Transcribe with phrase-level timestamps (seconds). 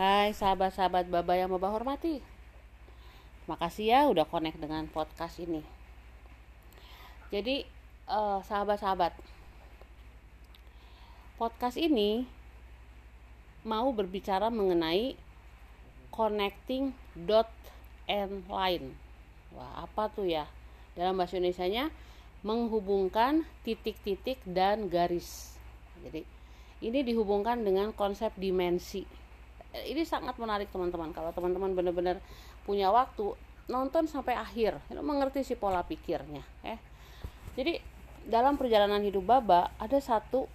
[0.00, 2.24] Hai sahabat-sahabat Baba yang Baba hormati.
[3.44, 5.60] Makasih ya udah connect dengan podcast ini.
[7.28, 7.68] Jadi
[8.08, 9.12] eh, sahabat-sahabat
[11.36, 12.24] Podcast ini
[13.60, 15.20] mau berbicara mengenai
[16.08, 17.52] connecting dot
[18.08, 18.96] and line.
[19.52, 20.48] Wah apa tuh ya?
[20.96, 21.84] Dalam bahasa Indonesia nya
[22.40, 25.60] menghubungkan titik-titik dan garis.
[26.00, 26.24] Jadi
[26.88, 29.19] ini dihubungkan dengan konsep dimensi
[29.86, 31.14] ini sangat menarik teman-teman.
[31.14, 32.18] Kalau teman-teman benar-benar
[32.66, 33.34] punya waktu
[33.70, 36.76] nonton sampai akhir mengerti si pola pikirnya ya.
[37.54, 37.78] Jadi
[38.26, 40.50] dalam perjalanan hidup baba ada satu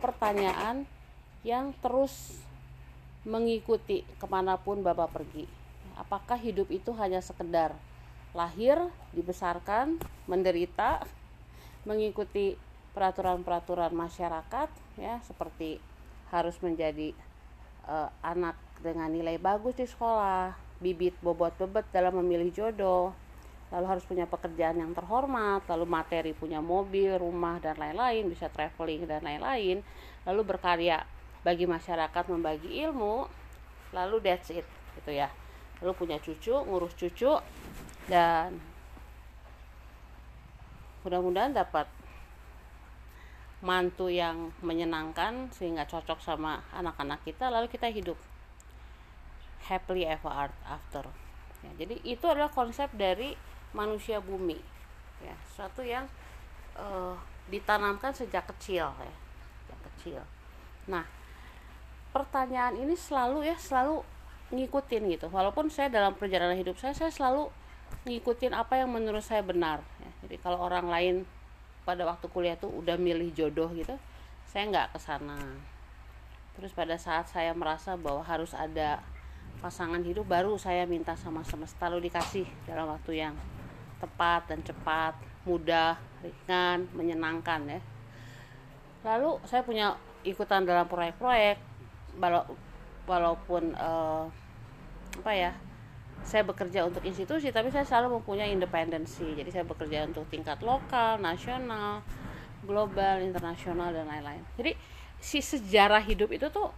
[0.00, 0.88] pertanyaan
[1.44, 2.40] yang terus
[3.28, 5.44] mengikuti ke mana pun baba pergi.
[6.00, 7.76] Apakah hidup itu hanya sekedar
[8.32, 8.80] lahir,
[9.12, 11.04] dibesarkan, menderita,
[11.88, 12.56] mengikuti
[12.96, 15.78] peraturan-peraturan masyarakat ya seperti
[16.34, 17.14] harus menjadi
[17.86, 23.12] uh, anak dengan nilai bagus di sekolah, bibit bobot bebet dalam memilih jodoh,
[23.70, 29.04] lalu harus punya pekerjaan yang terhormat, lalu materi punya mobil, rumah dan lain-lain, bisa traveling
[29.06, 29.84] dan lain-lain,
[30.24, 31.04] lalu berkarya
[31.44, 33.28] bagi masyarakat membagi ilmu,
[33.92, 34.66] lalu that's it
[34.98, 35.30] gitu ya.
[35.80, 37.40] Lalu punya cucu, ngurus cucu,
[38.08, 38.56] dan
[41.04, 41.88] mudah-mudahan dapat
[43.60, 48.16] mantu yang menyenangkan sehingga cocok sama anak-anak kita lalu kita hidup
[49.68, 51.04] happily ever after.
[51.60, 53.36] Ya, jadi itu adalah konsep dari
[53.76, 54.56] manusia bumi.
[55.20, 56.08] Ya suatu yang
[56.72, 57.12] uh,
[57.52, 59.14] ditanamkan sejak kecil ya
[59.64, 60.20] sejak kecil.
[60.88, 61.04] Nah
[62.16, 64.00] pertanyaan ini selalu ya selalu
[64.56, 65.26] ngikutin gitu.
[65.28, 67.52] Walaupun saya dalam perjalanan hidup saya saya selalu
[68.08, 70.10] ngikutin apa yang menurut saya benar ya.
[70.24, 71.14] jadi kalau orang lain
[71.90, 73.98] pada waktu kuliah tuh udah milih jodoh gitu
[74.46, 75.38] saya nggak ke sana
[76.54, 79.02] terus pada saat saya merasa bahwa harus ada
[79.58, 83.34] pasangan hidup baru saya minta sama semesta lalu dikasih dalam waktu yang
[83.98, 87.80] tepat dan cepat mudah ringan menyenangkan ya.
[89.04, 91.56] Lalu saya punya ikutan dalam proyek-proyek
[93.08, 94.28] walaupun uh,
[95.20, 95.52] apa ya
[96.24, 99.34] saya bekerja untuk institusi tapi saya selalu mempunyai independensi.
[99.34, 102.04] Jadi saya bekerja untuk tingkat lokal nasional
[102.64, 104.44] global internasional dan lain-lain.
[104.60, 104.76] Jadi
[105.20, 106.72] si sejarah hidup itu tuh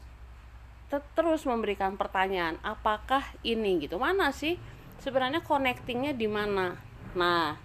[1.16, 3.82] terus memberikan pertanyaan apakah ini?
[3.82, 3.96] Gitu.
[3.96, 4.60] Mana sih
[5.00, 6.76] sebenarnya connectingnya di mana?
[7.18, 7.56] Nah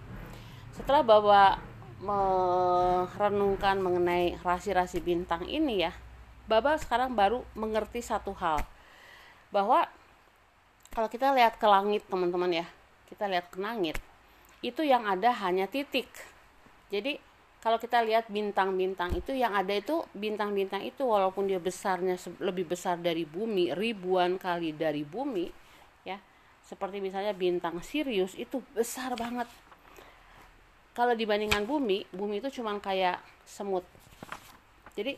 [0.74, 1.58] setelah bawa
[1.98, 5.90] merenungkan mengenai rasi-rasi bintang ini ya
[6.46, 8.62] Baba sekarang baru mengerti satu hal
[9.50, 9.84] bahwa
[10.98, 12.66] kalau kita lihat ke langit teman-teman ya
[13.06, 14.02] kita lihat ke langit
[14.66, 16.10] itu yang ada hanya titik.
[16.90, 17.22] Jadi
[17.62, 22.98] kalau kita lihat bintang-bintang itu yang ada itu bintang-bintang itu walaupun dia besarnya lebih besar
[22.98, 25.46] dari bumi ribuan kali dari bumi
[26.02, 26.18] ya
[26.66, 29.46] seperti misalnya bintang Sirius itu besar banget.
[30.98, 33.86] Kalau dibandingkan bumi bumi itu cuma kayak semut.
[34.98, 35.14] Jadi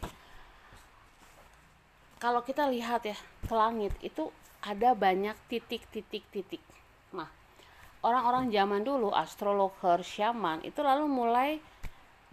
[2.20, 3.16] kalau kita lihat ya
[3.48, 4.28] ke langit itu
[4.60, 6.60] ada banyak titik-titik-titik.
[7.16, 7.28] Nah,
[8.04, 11.50] orang-orang zaman dulu, astrologer, syaman, itu lalu mulai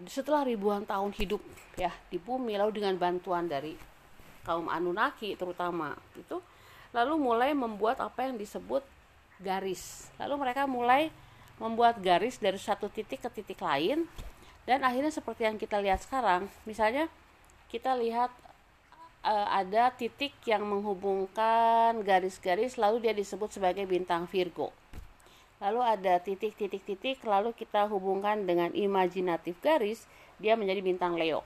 [0.05, 1.41] setelah ribuan tahun hidup
[1.73, 3.73] ya di bumi lalu dengan bantuan dari
[4.45, 6.37] kaum Anunnaki terutama itu
[6.93, 8.85] lalu mulai membuat apa yang disebut
[9.41, 10.07] garis.
[10.21, 11.09] Lalu mereka mulai
[11.57, 14.05] membuat garis dari satu titik ke titik lain
[14.69, 17.09] dan akhirnya seperti yang kita lihat sekarang, misalnya
[17.71, 18.29] kita lihat
[19.27, 24.71] uh, ada titik yang menghubungkan garis-garis lalu dia disebut sebagai bintang Virgo.
[25.59, 30.07] Lalu ada titik-titik-titik lalu kita hubungkan dengan imajinatif garis
[30.39, 31.43] dia menjadi bintang Leo.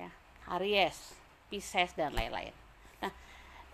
[0.00, 0.08] Ya,
[0.56, 1.12] Aries,
[1.52, 2.54] Pisces dan lain-lain.
[3.02, 3.12] Nah,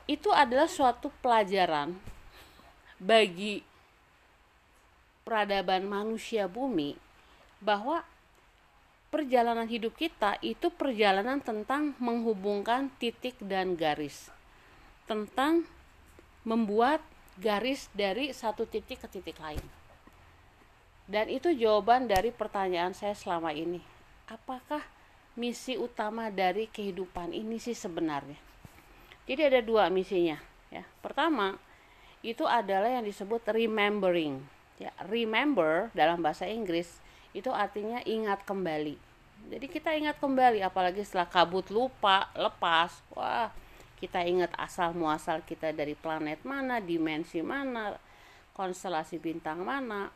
[0.09, 1.93] itu adalah suatu pelajaran
[2.97, 3.61] bagi
[5.21, 6.97] peradaban manusia bumi
[7.61, 8.05] bahwa
[9.15, 14.27] perjalanan hidup kita itu perjalanan tentang menghubungkan titik dan garis.
[15.07, 15.63] Tentang
[16.43, 16.99] membuat
[17.39, 19.63] garis dari satu titik ke titik lain.
[21.07, 23.79] Dan itu jawaban dari pertanyaan saya selama ini.
[24.27, 24.83] Apakah
[25.39, 28.41] misi utama dari kehidupan ini sih sebenarnya?
[29.31, 30.43] Jadi ada dua misinya,
[30.75, 30.83] ya.
[30.99, 31.55] Pertama,
[32.27, 34.43] itu adalah yang disebut remembering.
[34.83, 37.04] Ya, remember dalam bahasa Inggris
[37.35, 38.97] itu artinya ingat kembali.
[39.51, 43.53] Jadi kita ingat kembali apalagi setelah kabut lupa lepas wah
[44.01, 47.99] kita ingat asal muasal kita dari planet mana dimensi mana
[48.57, 50.09] konstelasi bintang mana.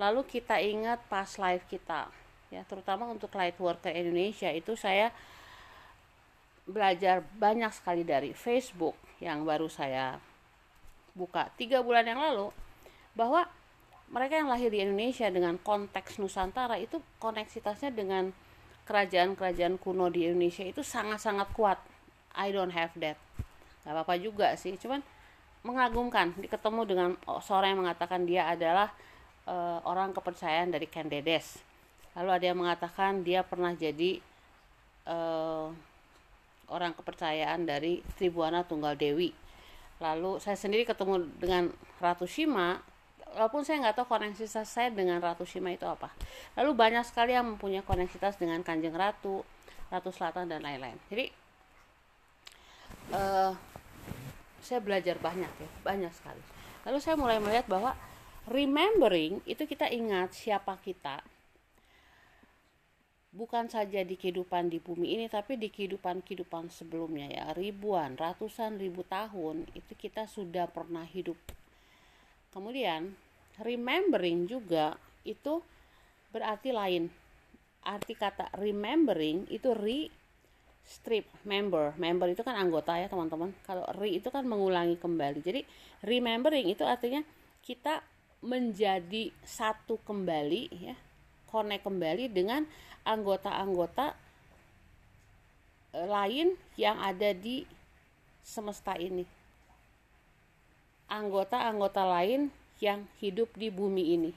[0.00, 2.08] Lalu kita ingat pas live kita
[2.50, 4.50] ya terutama untuk light worker Indonesia.
[4.50, 5.12] Itu saya
[6.66, 10.18] belajar banyak sekali dari Facebook yang baru saya
[11.12, 12.48] buka tiga bulan yang lalu
[13.12, 13.44] bahwa
[14.12, 18.28] mereka yang lahir di Indonesia dengan konteks Nusantara itu koneksitasnya dengan
[18.84, 21.80] kerajaan-kerajaan kuno di Indonesia itu sangat-sangat kuat.
[22.36, 23.16] I don't have that.
[23.82, 25.00] Gak apa-apa juga sih, cuman
[25.64, 26.36] mengagumkan.
[26.44, 27.08] Ketemu dengan
[27.40, 28.92] seorang yang mengatakan dia adalah
[29.48, 31.64] uh, orang kepercayaan dari Kendedes.
[32.12, 34.20] Lalu ada yang mengatakan dia pernah jadi
[35.08, 35.72] uh,
[36.68, 39.32] orang kepercayaan dari Tribuana Tunggal Dewi.
[40.04, 42.91] Lalu saya sendiri ketemu dengan Ratu Shima
[43.34, 46.12] walaupun saya nggak tahu koneksitas saya dengan Ratu Shima itu apa.
[46.56, 49.44] Lalu banyak sekali yang mempunyai koneksitas dengan Kanjeng Ratu,
[49.88, 50.96] Ratu Selatan dan lain-lain.
[51.08, 51.26] Jadi
[53.12, 53.52] uh,
[54.60, 56.42] saya belajar banyak ya, banyak sekali.
[56.88, 57.96] Lalu saya mulai melihat bahwa
[58.46, 61.24] remembering itu kita ingat siapa kita.
[63.32, 69.08] Bukan saja di kehidupan di bumi ini, tapi di kehidupan-kehidupan sebelumnya ya, ribuan, ratusan ribu
[69.08, 71.40] tahun itu kita sudah pernah hidup
[72.52, 73.16] Kemudian
[73.60, 74.96] remembering juga
[75.26, 75.60] itu
[76.32, 77.12] berarti lain.
[77.82, 80.08] Arti kata remembering itu re
[80.86, 81.92] strip member.
[81.98, 83.52] Member itu kan anggota ya, teman-teman.
[83.66, 85.42] Kalau re itu kan mengulangi kembali.
[85.42, 85.60] Jadi
[86.06, 87.20] remembering itu artinya
[87.62, 88.00] kita
[88.42, 90.96] menjadi satu kembali ya,
[91.50, 92.66] connect kembali dengan
[93.06, 94.14] anggota-anggota
[95.94, 97.62] eh, lain yang ada di
[98.42, 99.22] semesta ini
[101.12, 102.48] anggota-anggota lain
[102.82, 104.32] yang hidup di bumi ini.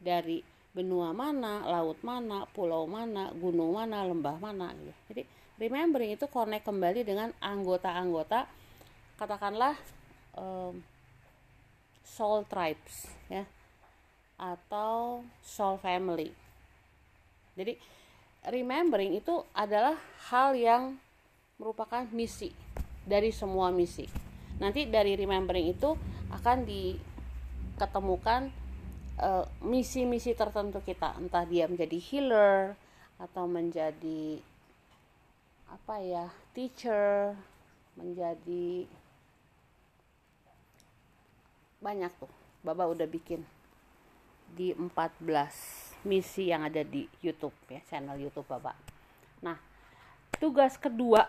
[0.00, 0.40] Dari
[0.72, 4.92] benua mana, laut mana, pulau mana, gunung mana, lembah mana gitu.
[5.12, 5.22] Jadi
[5.60, 8.48] remembering itu connect kembali dengan anggota-anggota
[9.16, 9.76] katakanlah
[10.36, 10.80] um,
[12.04, 13.44] soul tribes ya
[14.36, 16.32] atau soul family.
[17.56, 17.76] Jadi
[18.52, 19.96] remembering itu adalah
[20.28, 20.96] hal yang
[21.56, 22.52] merupakan misi
[23.08, 24.26] dari semua misi
[24.56, 25.92] nanti dari remembering itu
[26.32, 26.64] akan
[27.76, 28.48] diketemukan
[29.20, 32.72] uh, misi-misi tertentu kita entah dia menjadi healer
[33.20, 34.40] atau menjadi
[35.68, 36.24] apa ya
[36.56, 37.36] teacher
[38.00, 38.88] menjadi
[41.84, 42.32] banyak tuh
[42.64, 43.44] Baba udah bikin
[44.56, 48.72] di 14 misi yang ada di YouTube ya channel YouTube Baba.
[49.44, 49.60] Nah,
[50.40, 51.28] tugas kedua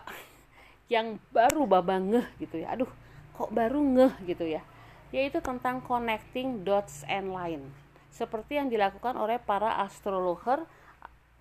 [0.88, 2.72] yang baru Baba ngeh gitu ya.
[2.72, 2.88] Aduh,
[3.36, 4.64] kok baru ngeh gitu ya
[5.14, 7.64] yaitu tentang connecting dots and line.
[8.12, 10.66] Seperti yang dilakukan oleh para astrologer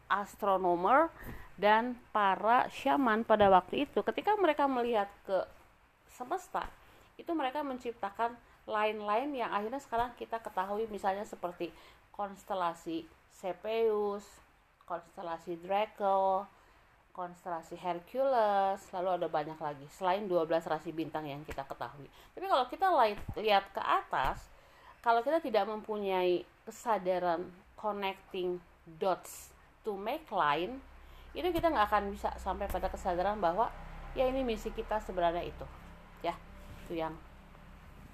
[0.08, 1.12] astronomer
[1.60, 4.00] dan para shaman pada waktu itu.
[4.04, 5.44] Ketika mereka melihat ke
[6.08, 6.66] semesta
[7.20, 8.38] itu mereka menciptakan
[8.68, 11.72] line-line yang akhirnya sekarang kita ketahui misalnya seperti
[12.14, 14.26] konstelasi Cepheus,
[14.86, 16.46] konstelasi Draco,
[17.18, 22.06] konstelasi Hercules, lalu ada banyak lagi selain 12 rasi bintang yang kita ketahui.
[22.38, 22.88] Tapi kalau kita
[23.42, 24.46] lihat ke atas,
[25.02, 28.62] kalau kita tidak mempunyai kesadaran connecting
[29.02, 29.50] dots
[29.82, 30.78] to make line,
[31.34, 33.74] itu kita nggak akan bisa sampai pada kesadaran bahwa
[34.14, 35.66] ya ini misi kita sebenarnya itu.
[36.22, 36.38] Ya,
[36.86, 37.18] itu yang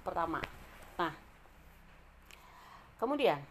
[0.07, 0.39] pertama.
[0.95, 1.11] Nah,
[2.95, 3.43] kemudian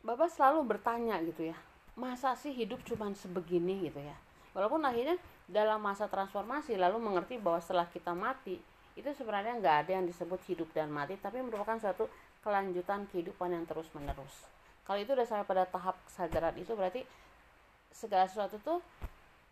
[0.00, 1.58] Bapak selalu bertanya gitu ya,
[2.00, 4.16] masa sih hidup cuma sebegini gitu ya?
[4.56, 8.56] Walaupun akhirnya dalam masa transformasi lalu mengerti bahwa setelah kita mati
[8.96, 12.08] itu sebenarnya nggak ada yang disebut hidup dan mati tapi merupakan suatu
[12.42, 14.50] kelanjutan kehidupan yang terus menerus
[14.90, 17.06] kalau itu udah sampai pada tahap kesadaran itu berarti
[17.94, 18.74] segala sesuatu itu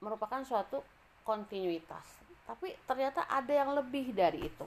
[0.03, 0.83] merupakan suatu
[1.23, 2.03] kontinuitas.
[2.43, 4.67] Tapi ternyata ada yang lebih dari itu.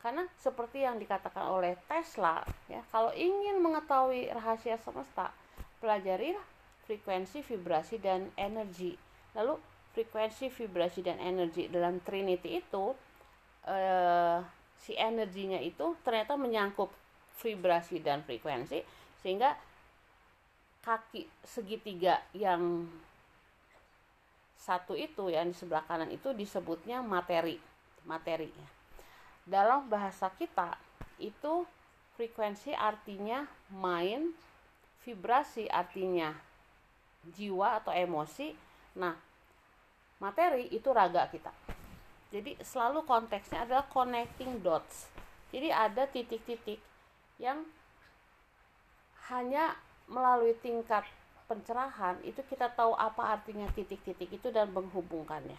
[0.00, 5.28] Karena seperti yang dikatakan oleh Tesla ya kalau ingin mengetahui rahasia semesta
[5.84, 6.55] pelajarilah
[6.86, 8.94] frekuensi, vibrasi, dan energi.
[9.34, 9.58] Lalu
[9.92, 12.94] frekuensi, vibrasi, dan energi dalam Trinity itu
[13.66, 14.38] eh,
[14.80, 16.88] si energinya itu ternyata menyangkut
[17.42, 18.80] vibrasi dan frekuensi
[19.20, 19.56] sehingga
[20.86, 22.86] kaki segitiga yang
[24.56, 27.58] satu itu yang di sebelah kanan itu disebutnya materi
[28.06, 28.50] materi
[29.42, 30.78] dalam bahasa kita
[31.18, 31.66] itu
[32.14, 34.32] frekuensi artinya mind
[35.02, 36.34] vibrasi artinya
[37.34, 38.54] jiwa atau emosi
[38.96, 39.14] nah
[40.16, 41.52] materi itu raga kita.
[42.32, 45.06] Jadi selalu konteksnya adalah connecting dots.
[45.52, 46.80] Jadi ada titik-titik
[47.38, 47.62] yang
[49.30, 49.76] hanya
[50.10, 51.06] melalui tingkat
[51.46, 55.58] pencerahan itu kita tahu apa artinya titik-titik itu dan menghubungkannya.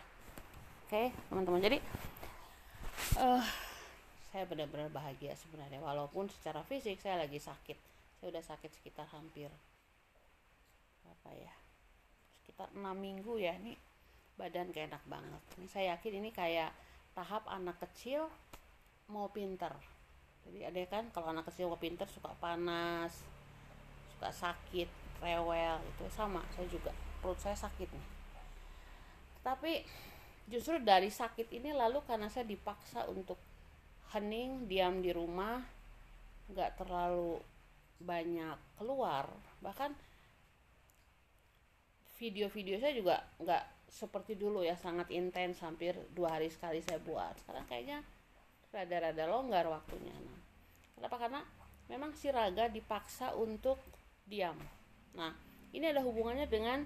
[0.88, 1.64] Oke teman-teman.
[1.64, 1.78] Jadi
[3.22, 3.46] uh,
[4.34, 5.80] saya benar-benar bahagia sebenarnya.
[5.80, 7.78] Walaupun secara fisik saya lagi sakit.
[8.20, 9.48] Saya udah sakit sekitar hampir
[11.28, 11.54] apa ya.
[12.40, 13.76] Sekitar enam minggu ya ini
[14.40, 15.44] badan kayak enak banget.
[15.60, 16.72] Ini saya yakin ini kayak
[17.12, 18.32] tahap anak kecil
[19.12, 19.76] mau pinter.
[20.48, 23.12] Jadi ada kan kalau anak kecil mau pinter suka panas
[24.16, 24.88] suka sakit
[25.20, 26.96] rewel itu sama saya juga.
[27.20, 28.08] Perut saya sakit nih.
[29.44, 29.84] Tapi
[30.48, 33.36] justru dari sakit ini lalu karena saya dipaksa untuk
[34.16, 35.60] hening diam di rumah
[36.48, 37.44] nggak terlalu
[38.00, 39.28] banyak keluar
[39.60, 39.92] bahkan
[42.18, 47.38] video-video saya juga nggak seperti dulu ya sangat intens hampir dua hari sekali saya buat.
[47.42, 48.04] Sekarang kayaknya
[48.74, 50.12] rada-rada longgar waktunya.
[50.12, 50.38] Nah,
[50.98, 51.16] kenapa?
[51.16, 51.42] Karena
[51.88, 53.80] memang si raga dipaksa untuk
[54.28, 54.58] diam.
[55.16, 55.32] Nah
[55.72, 56.84] ini ada hubungannya dengan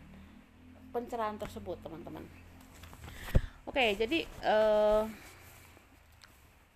[0.94, 2.22] pencerahan tersebut teman-teman.
[3.66, 5.08] Oke jadi uh,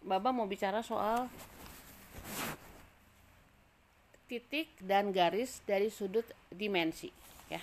[0.05, 1.27] Baba mau bicara soal
[4.25, 7.09] titik dan garis dari sudut dimensi
[7.45, 7.61] ya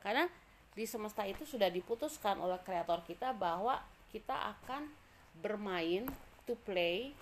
[0.00, 0.28] karena
[0.76, 3.80] di semesta itu sudah diputuskan oleh kreator kita bahwa
[4.12, 4.92] kita akan
[5.40, 6.04] bermain
[6.44, 7.16] to play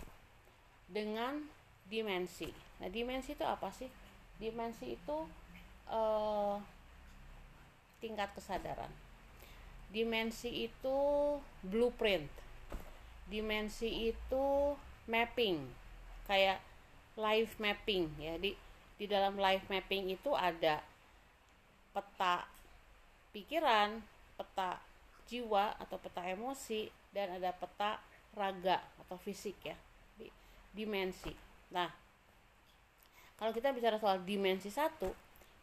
[0.90, 1.46] dengan
[1.86, 2.50] dimensi.
[2.82, 3.86] Nah dimensi itu apa sih?
[4.38, 5.16] Dimensi itu
[5.88, 6.58] uh,
[8.02, 8.90] tingkat kesadaran.
[9.94, 10.96] Dimensi itu
[11.62, 12.28] blueprint.
[13.30, 14.74] Dimensi itu
[15.06, 15.64] mapping
[16.26, 16.58] kayak
[17.14, 18.34] live mapping ya.
[18.98, 20.82] Di dalam live mapping itu ada
[21.94, 22.53] peta
[23.34, 23.98] pikiran
[24.38, 24.78] peta
[25.26, 27.98] jiwa atau peta emosi dan ada peta
[28.38, 29.74] raga atau fisik ya
[30.14, 30.30] di
[30.70, 31.34] dimensi.
[31.74, 31.90] Nah
[33.34, 35.10] kalau kita bicara soal dimensi satu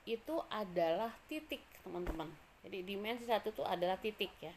[0.03, 2.27] itu adalah titik teman-teman.
[2.67, 4.51] Jadi dimensi satu itu adalah titik ya.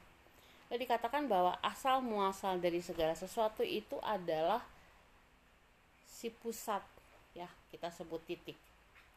[0.66, 4.64] Jadi dikatakan bahwa asal muasal dari segala sesuatu itu adalah
[6.02, 6.82] si pusat
[7.36, 8.58] ya kita sebut titik.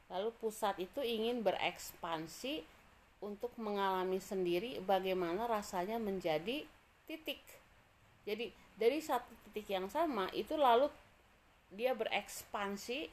[0.08, 2.77] Lalu pusat itu ingin berekspansi
[3.22, 6.66] untuk mengalami sendiri bagaimana rasanya menjadi
[7.10, 7.42] titik.
[8.28, 10.92] Jadi dari satu titik yang sama itu lalu
[11.74, 13.10] dia berekspansi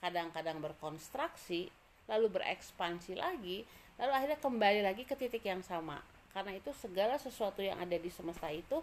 [0.00, 1.68] kadang-kadang berkonstruksi
[2.08, 3.68] lalu berekspansi lagi
[4.00, 6.00] lalu akhirnya kembali lagi ke titik yang sama.
[6.30, 8.78] Karena itu segala sesuatu yang ada di semesta itu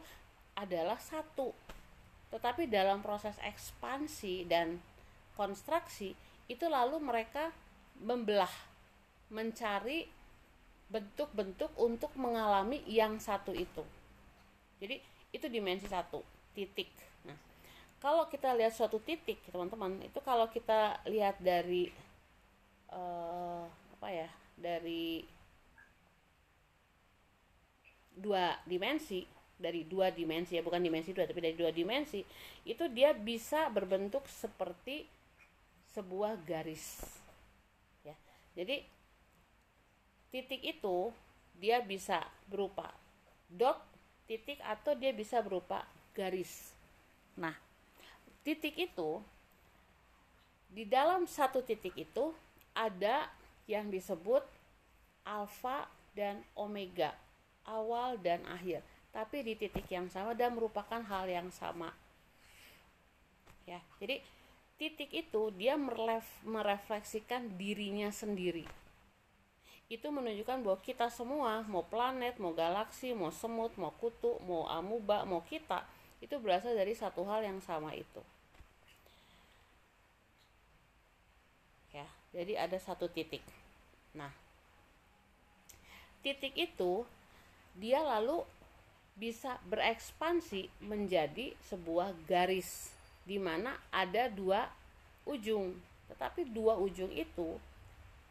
[0.54, 1.56] adalah satu.
[2.28, 4.78] Tetapi dalam proses ekspansi dan
[5.40, 6.12] konstruksi
[6.52, 7.56] itu lalu mereka
[8.04, 8.52] membelah
[9.32, 10.17] mencari
[10.88, 13.84] bentuk-bentuk untuk mengalami yang satu itu.
[14.80, 15.04] Jadi
[15.36, 16.24] itu dimensi satu
[16.56, 16.88] titik.
[17.28, 17.36] Nah
[18.00, 21.90] kalau kita lihat suatu titik teman-teman itu kalau kita lihat dari
[22.94, 23.66] uh,
[23.98, 25.26] apa ya dari
[28.18, 29.26] dua dimensi
[29.58, 32.22] dari dua dimensi ya bukan dimensi dua tapi dari dua dimensi
[32.66, 35.10] itu dia bisa berbentuk seperti
[35.98, 37.02] sebuah garis.
[38.06, 38.14] Ya
[38.54, 38.86] jadi
[40.38, 41.10] titik itu
[41.58, 42.94] dia bisa berupa
[43.50, 43.82] dot
[44.30, 45.82] titik atau dia bisa berupa
[46.14, 46.78] garis.
[47.34, 47.58] Nah
[48.46, 49.18] titik itu
[50.70, 52.38] di dalam satu titik itu
[52.78, 53.26] ada
[53.66, 54.46] yang disebut
[55.26, 57.18] alfa dan omega
[57.66, 58.86] awal dan akhir.
[59.10, 61.90] Tapi di titik yang sama dan merupakan hal yang sama.
[63.66, 64.22] Ya jadi
[64.78, 65.74] titik itu dia
[66.46, 68.70] merefleksikan dirinya sendiri
[69.88, 75.24] itu menunjukkan bahwa kita semua mau planet mau galaksi mau semut mau kutu mau amuba
[75.24, 75.88] mau kita
[76.20, 78.20] itu berasal dari satu hal yang sama itu
[81.96, 83.44] ya jadi ada satu titik
[84.12, 84.32] nah
[86.20, 87.08] titik itu
[87.78, 88.44] dia lalu
[89.18, 92.94] bisa berekspansi menjadi sebuah garis
[93.26, 94.70] di mana ada dua
[95.26, 95.74] ujung.
[96.08, 97.58] Tetapi dua ujung itu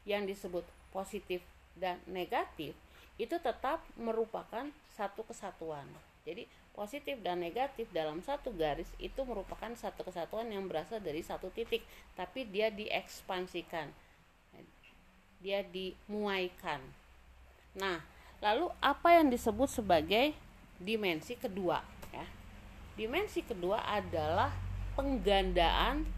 [0.07, 0.63] yang disebut
[0.97, 1.45] positif
[1.77, 2.73] dan negatif
[3.21, 4.65] itu tetap merupakan
[4.97, 5.85] satu kesatuan.
[6.25, 11.53] Jadi positif dan negatif dalam satu garis itu merupakan satu kesatuan yang berasal dari satu
[11.53, 11.85] titik,
[12.17, 13.93] tapi dia diekspansikan.
[15.45, 16.81] Dia dimuaikan.
[17.77, 18.01] Nah,
[18.41, 20.33] lalu apa yang disebut sebagai
[20.81, 21.81] dimensi kedua
[22.13, 22.27] ya.
[22.97, 24.53] Dimensi kedua adalah
[24.97, 26.09] penggandaan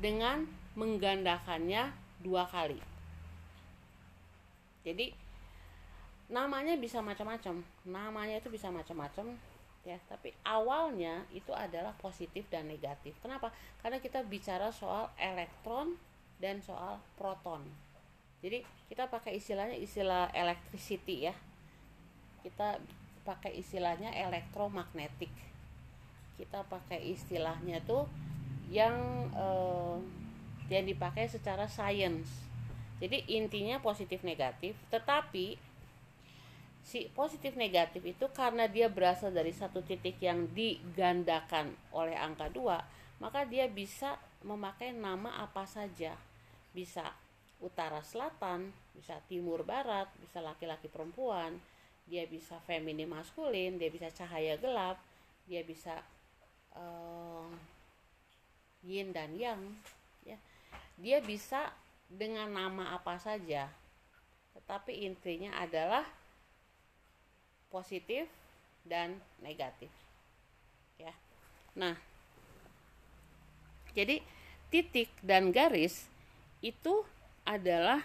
[0.00, 0.44] dengan
[0.76, 2.80] menggandakannya dua kali.
[4.82, 5.12] Jadi
[6.30, 7.60] namanya bisa macam-macam.
[7.86, 9.36] Namanya itu bisa macam-macam
[9.80, 13.16] ya, tapi awalnya itu adalah positif dan negatif.
[13.24, 13.48] Kenapa?
[13.80, 15.96] Karena kita bicara soal elektron
[16.36, 17.64] dan soal proton.
[18.40, 21.34] Jadi kita pakai istilahnya istilah electricity ya.
[22.40, 22.80] Kita
[23.24, 25.50] pakai istilahnya elektromagnetik
[26.40, 28.08] kita pakai istilahnya tuh
[28.72, 28.96] yang
[29.36, 29.96] eh,
[30.72, 32.48] yang dipakai secara sains
[33.00, 35.56] jadi intinya positif negatif tetapi
[36.80, 42.80] si positif negatif itu karena dia berasal dari satu titik yang digandakan oleh angka dua
[43.20, 46.16] maka dia bisa memakai nama apa saja.
[46.72, 47.04] Bisa
[47.60, 51.60] utara selatan bisa timur barat bisa laki-laki perempuan
[52.08, 54.96] dia bisa feminin maskulin dia bisa cahaya gelap
[55.44, 56.00] dia bisa
[56.72, 57.52] uh,
[58.80, 59.60] yin dan yang
[60.24, 60.40] ya.
[60.96, 61.68] Dia bisa
[62.10, 63.70] dengan nama apa saja
[64.58, 66.02] tetapi intinya adalah
[67.70, 68.26] positif
[68.82, 69.90] dan negatif
[70.98, 71.14] ya.
[71.78, 71.94] Nah
[73.94, 74.18] jadi
[74.70, 76.06] titik dan garis
[76.62, 77.02] itu
[77.46, 78.02] adalah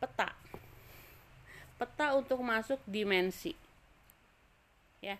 [0.00, 0.32] peta.
[1.76, 3.52] Peta untuk masuk dimensi
[5.00, 5.16] ya.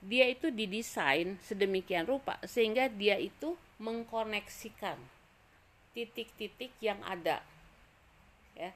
[0.00, 4.96] Dia itu didesain sedemikian rupa sehingga dia itu mengkoneksikan
[5.96, 7.42] titik-titik yang ada.
[8.54, 8.70] Ya.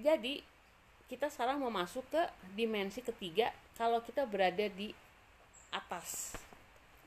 [0.00, 0.40] Jadi
[1.10, 2.22] kita sekarang mau masuk ke
[2.54, 4.94] dimensi ketiga kalau kita berada di
[5.74, 6.38] atas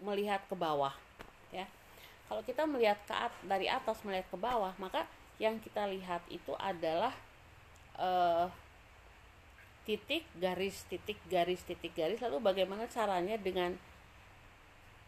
[0.03, 0.93] melihat ke bawah
[1.49, 1.65] ya.
[2.27, 5.07] Kalau kita melihat ke at dari atas melihat ke bawah maka
[5.41, 7.15] yang kita lihat itu adalah
[7.97, 8.47] uh,
[9.83, 13.75] titik garis titik garis titik garis lalu bagaimana caranya dengan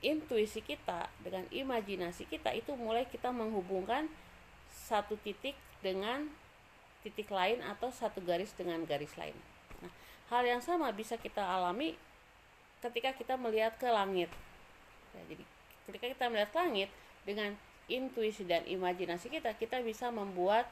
[0.04, 4.12] intuisi kita dengan imajinasi kita itu mulai kita menghubungkan
[4.72, 6.28] satu titik dengan
[7.06, 9.38] titik lain atau satu garis dengan garis lain.
[9.80, 9.92] Nah,
[10.34, 11.94] hal yang sama bisa kita alami
[12.82, 14.30] ketika kita melihat ke langit.
[15.14, 15.44] Ya, jadi
[15.90, 16.90] ketika kita melihat langit
[17.24, 17.54] dengan
[17.86, 20.66] intuisi dan imajinasi kita, kita bisa membuat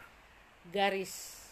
[0.74, 1.46] garis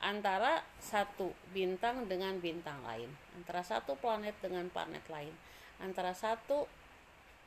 [0.00, 5.34] antara satu bintang dengan bintang lain, antara satu planet dengan planet lain,
[5.80, 6.68] antara satu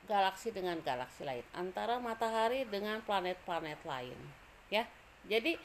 [0.04, 4.20] galaksi dengan galaksi lain, antara matahari dengan planet-planet lain.
[4.68, 4.84] Ya.
[5.24, 5.56] Jadi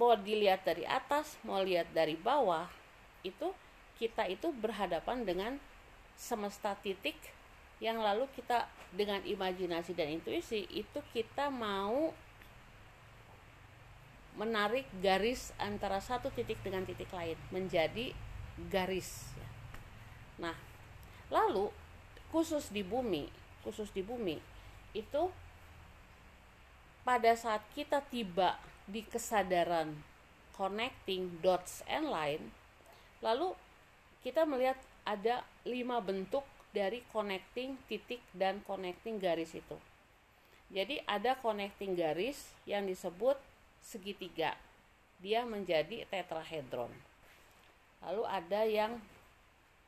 [0.00, 2.64] mau dilihat dari atas, mau lihat dari bawah,
[3.20, 3.52] itu
[4.00, 5.52] kita itu berhadapan dengan
[6.16, 7.16] semesta titik
[7.76, 12.16] yang lalu kita dengan imajinasi dan intuisi itu kita mau
[14.36, 18.12] menarik garis antara satu titik dengan titik lain menjadi
[18.68, 19.32] garis.
[20.36, 20.56] Nah,
[21.32, 21.70] lalu
[22.30, 23.26] khusus di bumi,
[23.66, 24.38] khusus di bumi
[24.96, 25.28] itu
[27.06, 29.94] pada saat kita tiba di kesadaran
[30.56, 32.50] connecting dots and line,
[33.20, 33.52] lalu
[34.24, 36.42] kita melihat ada lima bentuk
[36.74, 39.78] dari connecting titik dan connecting garis itu.
[40.66, 43.38] Jadi ada connecting garis yang disebut
[43.78, 44.58] segitiga.
[45.22, 46.90] Dia menjadi tetrahedron.
[48.02, 48.98] Lalu ada yang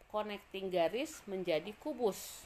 [0.09, 2.45] connecting garis menjadi kubus.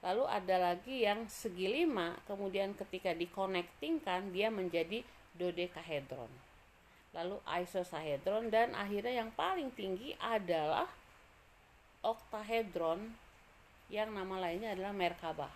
[0.00, 5.04] Lalu ada lagi yang segi lima, kemudian ketika dikonektingkan dia menjadi
[5.36, 6.30] dodekahedron.
[7.12, 10.88] Lalu isosahedron dan akhirnya yang paling tinggi adalah
[12.00, 13.12] oktahedron
[13.92, 15.52] yang nama lainnya adalah Merkabah.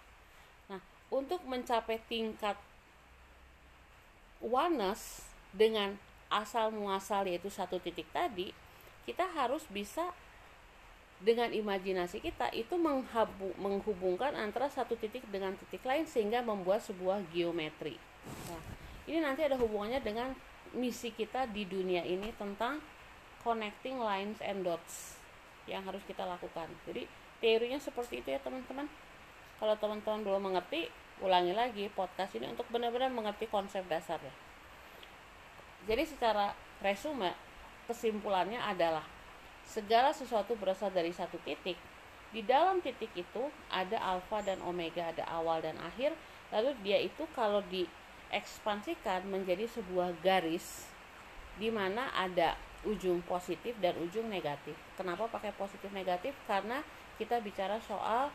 [0.68, 2.58] Nah, untuk mencapai tingkat
[4.44, 5.96] oneness dengan
[6.28, 8.50] asal muasal yaitu satu titik tadi
[9.06, 10.10] kita harus bisa
[11.24, 12.76] dengan imajinasi kita itu
[13.56, 17.96] menghubungkan antara satu titik dengan titik lain sehingga membuat sebuah geometri.
[18.52, 18.60] Nah,
[19.08, 20.36] ini nanti ada hubungannya dengan
[20.76, 22.76] misi kita di dunia ini tentang
[23.40, 25.16] connecting lines and dots
[25.64, 26.68] yang harus kita lakukan.
[26.84, 27.08] Jadi
[27.40, 28.84] teorinya seperti itu ya teman-teman.
[29.56, 30.92] Kalau teman-teman belum mengerti,
[31.24, 34.32] ulangi lagi podcast ini untuk benar-benar mengerti konsep dasarnya.
[35.88, 36.52] Jadi secara
[36.84, 37.32] resume
[37.88, 39.13] kesimpulannya adalah
[39.64, 41.76] segala sesuatu berasal dari satu titik.
[42.30, 46.14] Di dalam titik itu ada alfa dan omega, ada awal dan akhir.
[46.52, 50.86] Lalu dia itu kalau diekspansikan menjadi sebuah garis
[51.58, 54.74] di mana ada ujung positif dan ujung negatif.
[54.98, 56.34] Kenapa pakai positif negatif?
[56.50, 56.82] Karena
[57.16, 58.34] kita bicara soal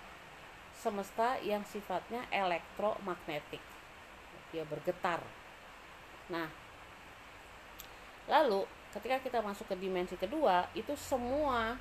[0.80, 3.60] semesta yang sifatnya elektromagnetik
[4.50, 5.20] dia bergetar
[6.30, 6.48] nah
[8.30, 11.78] lalu ketika kita masuk ke dimensi kedua itu semua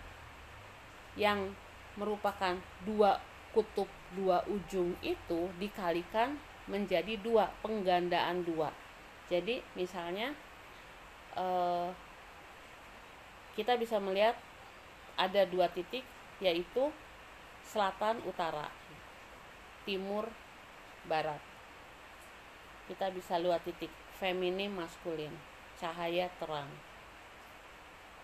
[1.17, 1.57] yang
[1.97, 3.19] merupakan dua
[3.51, 6.37] kutub dua ujung itu dikalikan
[6.69, 8.69] menjadi dua penggandaan dua.
[9.27, 10.37] Jadi misalnya
[11.35, 11.89] eh,
[13.57, 14.37] kita bisa melihat
[15.17, 16.05] ada dua titik
[16.39, 16.93] yaitu
[17.65, 18.71] selatan utara
[19.89, 20.29] timur
[21.09, 21.41] barat.
[22.87, 23.91] Kita bisa lihat titik
[24.21, 25.33] feminim maskulin
[25.79, 26.69] cahaya terang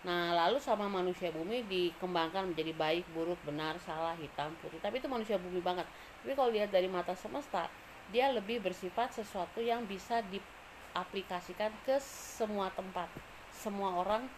[0.05, 4.77] nah lalu sama manusia bumi dikembangkan menjadi baik buruk benar salah hitam putih.
[4.77, 5.89] Tapi itu manusia bumi banget.
[6.21, 7.65] Tapi kalau lihat dari mata semesta
[8.13, 13.09] dia lebih bersifat sesuatu yang bisa diaplikasikan ke semua tempat.
[13.49, 14.29] Semua orang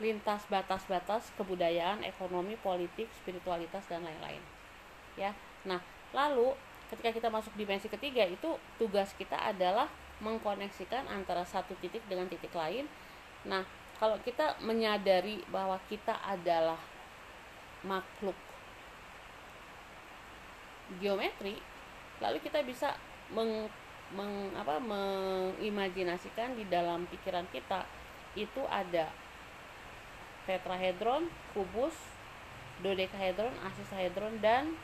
[0.00, 4.40] lintas batas-batas kebudayaan ekonomi politik spiritualitas dan lain-lain.
[5.20, 5.36] Ya.
[5.68, 5.84] Nah
[6.16, 6.56] lalu
[6.88, 9.92] ketika kita masuk dimensi ketiga itu tugas kita adalah
[10.24, 12.88] mengkoneksikan antara satu titik dengan titik lain.
[13.44, 13.68] Nah
[14.00, 16.80] kalau kita menyadari bahwa kita adalah
[17.84, 18.34] makhluk
[20.98, 21.60] geometri
[22.18, 22.96] lalu kita bisa
[23.30, 23.68] meng,
[24.16, 27.86] meng apa mengimajinasikan di dalam pikiran kita
[28.34, 29.12] itu ada
[30.48, 31.94] tetrahedron, kubus,
[32.82, 34.74] dodekahedron, asisahedron dan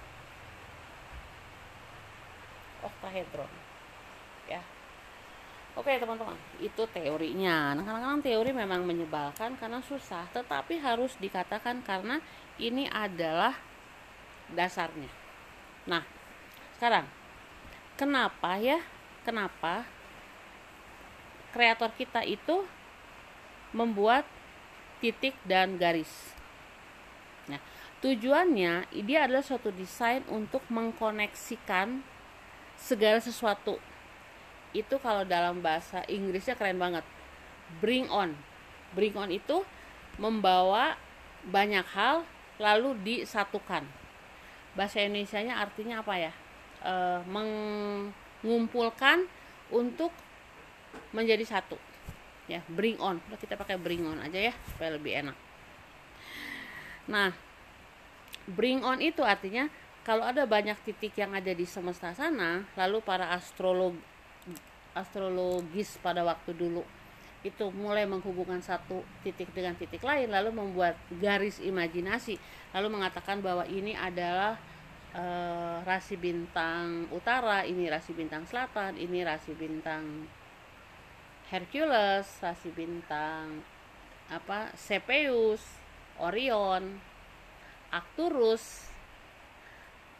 [2.85, 3.65] oktahedron.
[5.76, 7.76] Oke teman-teman, itu teorinya.
[7.76, 12.16] Nah, kadang-kadang teori memang menyebalkan karena susah, tetapi harus dikatakan karena
[12.56, 13.52] ini adalah
[14.56, 15.12] dasarnya.
[15.84, 16.00] Nah,
[16.80, 17.04] sekarang
[18.00, 18.80] kenapa ya?
[19.20, 19.84] Kenapa
[21.52, 22.64] kreator kita itu
[23.76, 24.24] membuat
[25.00, 26.36] titik dan garis.
[27.48, 27.60] Nah,
[28.04, 32.00] tujuannya dia adalah suatu desain untuk mengkoneksikan
[32.76, 33.80] segala sesuatu.
[34.76, 37.04] Itu kalau dalam bahasa Inggrisnya keren banget.
[37.80, 38.36] Bring on.
[38.92, 39.64] Bring on itu
[40.20, 41.00] membawa
[41.48, 42.28] banyak hal
[42.60, 43.88] lalu disatukan.
[44.76, 46.32] Bahasa Indonesia-nya artinya apa ya?
[46.84, 46.92] E,
[48.44, 49.24] mengumpulkan
[49.72, 50.12] untuk
[51.12, 51.80] menjadi satu
[52.46, 55.36] ya bring on kita pakai bring on aja ya supaya lebih enak
[57.10, 57.34] nah
[58.46, 59.66] bring on itu artinya
[60.06, 63.98] kalau ada banyak titik yang ada di semesta sana lalu para astrolog
[64.96, 66.80] astrologis pada waktu dulu.
[67.44, 72.40] Itu mulai menghubungkan satu titik dengan titik lain lalu membuat garis imajinasi.
[72.72, 74.56] Lalu mengatakan bahwa ini adalah
[75.12, 80.26] uh, rasi bintang utara ini rasi bintang selatan ini rasi bintang
[81.46, 83.62] Hercules, rasi bintang
[84.26, 85.62] apa Cepheus,
[86.18, 86.98] Orion,
[87.94, 88.90] Arcturus,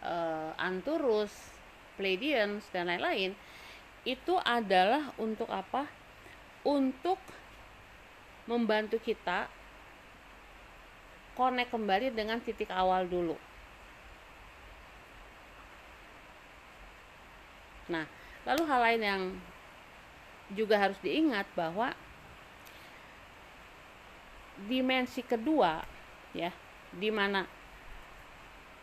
[0.06, 1.34] uh, Anturus,
[1.98, 3.34] Pleiadians dan lain-lain
[4.06, 5.90] itu adalah untuk apa?
[6.62, 7.18] Untuk
[8.46, 9.50] membantu kita
[11.34, 13.34] connect kembali dengan titik awal dulu.
[17.90, 18.06] Nah,
[18.46, 19.22] lalu hal lain yang
[20.54, 21.90] juga harus diingat bahwa
[24.70, 25.84] dimensi kedua
[26.32, 26.54] ya
[26.94, 27.44] di mana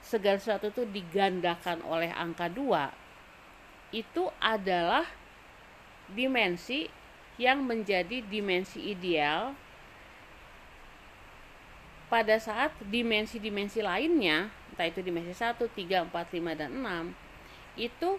[0.03, 2.91] segala sesuatu itu digandakan oleh angka dua
[3.93, 5.05] itu adalah
[6.09, 6.89] dimensi
[7.37, 9.53] yang menjadi dimensi ideal.
[12.09, 17.13] Pada saat dimensi-dimensi lainnya entah itu dimensi 1, 3, 4, 5, dan 6
[17.77, 18.17] itu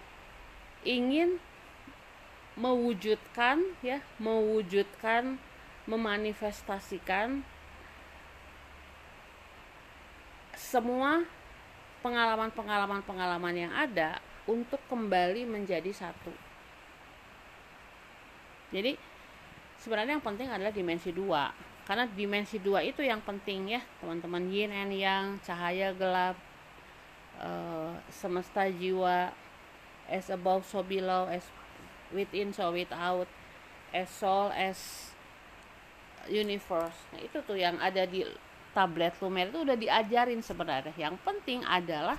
[0.87, 1.39] ingin
[2.55, 5.35] mewujudkan ya mewujudkan
[5.83, 7.43] memanifestasikan
[10.55, 11.27] semua
[11.99, 16.33] pengalaman-pengalaman pengalaman yang ada untuk kembali menjadi satu.
[18.73, 18.97] Jadi
[19.81, 21.53] sebenarnya yang penting adalah dimensi dua.
[21.85, 24.49] Karena dimensi dua itu yang penting ya teman-teman.
[24.49, 26.33] Yin and yang cahaya gelap
[27.37, 29.29] uh, semesta jiwa
[30.09, 31.45] as above so below as
[32.13, 33.29] within so without
[33.93, 35.13] as soul as
[36.25, 36.97] universe.
[37.13, 38.25] Nah itu tuh yang ada di
[38.73, 40.93] tablet lumer itu udah diajarin sebenarnya.
[40.97, 42.17] Yang penting adalah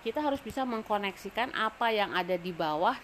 [0.00, 2.96] kita harus bisa mengkoneksikan apa yang ada di bawah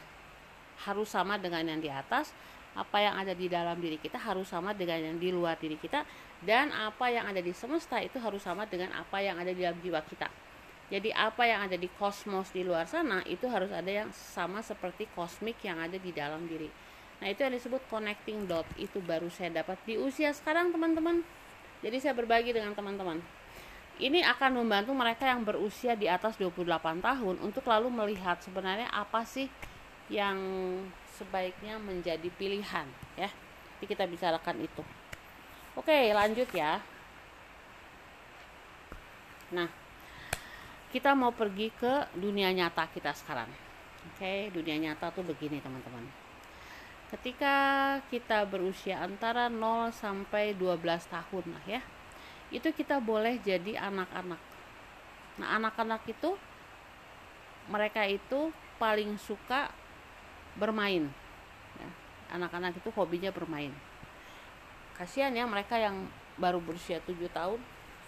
[0.85, 2.33] harus sama dengan yang di atas
[2.77, 6.05] apa yang ada di dalam diri kita harus sama dengan yang di luar diri kita
[6.45, 9.81] dan apa yang ada di semesta itu harus sama dengan apa yang ada di dalam
[9.81, 10.29] jiwa kita
[10.87, 15.11] jadi apa yang ada di kosmos di luar sana itu harus ada yang sama seperti
[15.19, 16.71] kosmik yang ada di dalam diri.
[17.19, 18.69] Nah, itu yang disebut connecting dot.
[18.79, 21.27] Itu baru saya dapat di usia sekarang, teman-teman.
[21.83, 23.19] Jadi saya berbagi dengan teman-teman.
[23.97, 29.25] Ini akan membantu mereka yang berusia di atas 28 tahun untuk lalu melihat sebenarnya apa
[29.25, 29.49] sih
[30.13, 30.37] yang
[31.17, 32.85] sebaiknya menjadi pilihan,
[33.17, 33.33] ya.
[33.81, 34.85] Jadi kita bicarakan itu.
[35.73, 36.85] Oke, lanjut ya.
[39.57, 39.69] Nah,
[40.93, 43.49] kita mau pergi ke dunia nyata kita sekarang.
[44.13, 46.05] Oke, dunia nyata tuh begini teman-teman.
[47.09, 47.57] Ketika
[48.13, 51.83] kita berusia antara 0 sampai 12 tahun lah ya.
[52.51, 54.41] Itu kita boleh jadi anak-anak.
[55.37, 56.35] Nah, anak-anak itu
[57.67, 59.69] mereka itu paling suka
[60.57, 61.11] bermain.
[61.77, 61.91] Ya,
[62.39, 63.75] anak-anak itu hobinya bermain.
[64.97, 66.09] Kasihan ya mereka yang
[66.41, 67.61] baru berusia 7 tahun,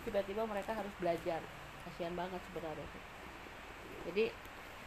[0.09, 1.45] tiba-tiba mereka harus belajar
[1.89, 2.89] kasihan banget sebenarnya
[4.09, 4.33] jadi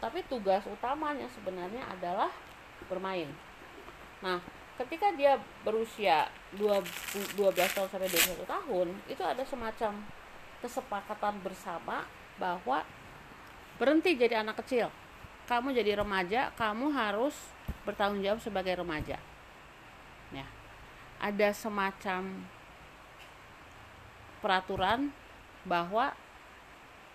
[0.01, 2.29] tapi tugas utamanya sebenarnya adalah
[2.89, 3.29] bermain
[4.21, 4.41] nah
[4.81, 6.25] ketika dia berusia
[6.57, 10.01] 12 tahun sampai 21 tahun itu ada semacam
[10.61, 12.05] kesepakatan bersama
[12.41, 12.81] bahwa
[13.77, 14.89] berhenti jadi anak kecil.
[15.45, 17.33] Kamu jadi remaja kamu harus
[17.85, 19.17] bertanggung jawab sebagai remaja.
[20.33, 20.47] Ya.
[21.21, 22.45] Ada semacam
[24.41, 25.13] peraturan
[25.65, 26.17] bahwa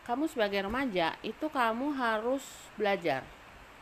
[0.06, 2.46] kamu sebagai remaja itu kamu harus
[2.78, 3.26] belajar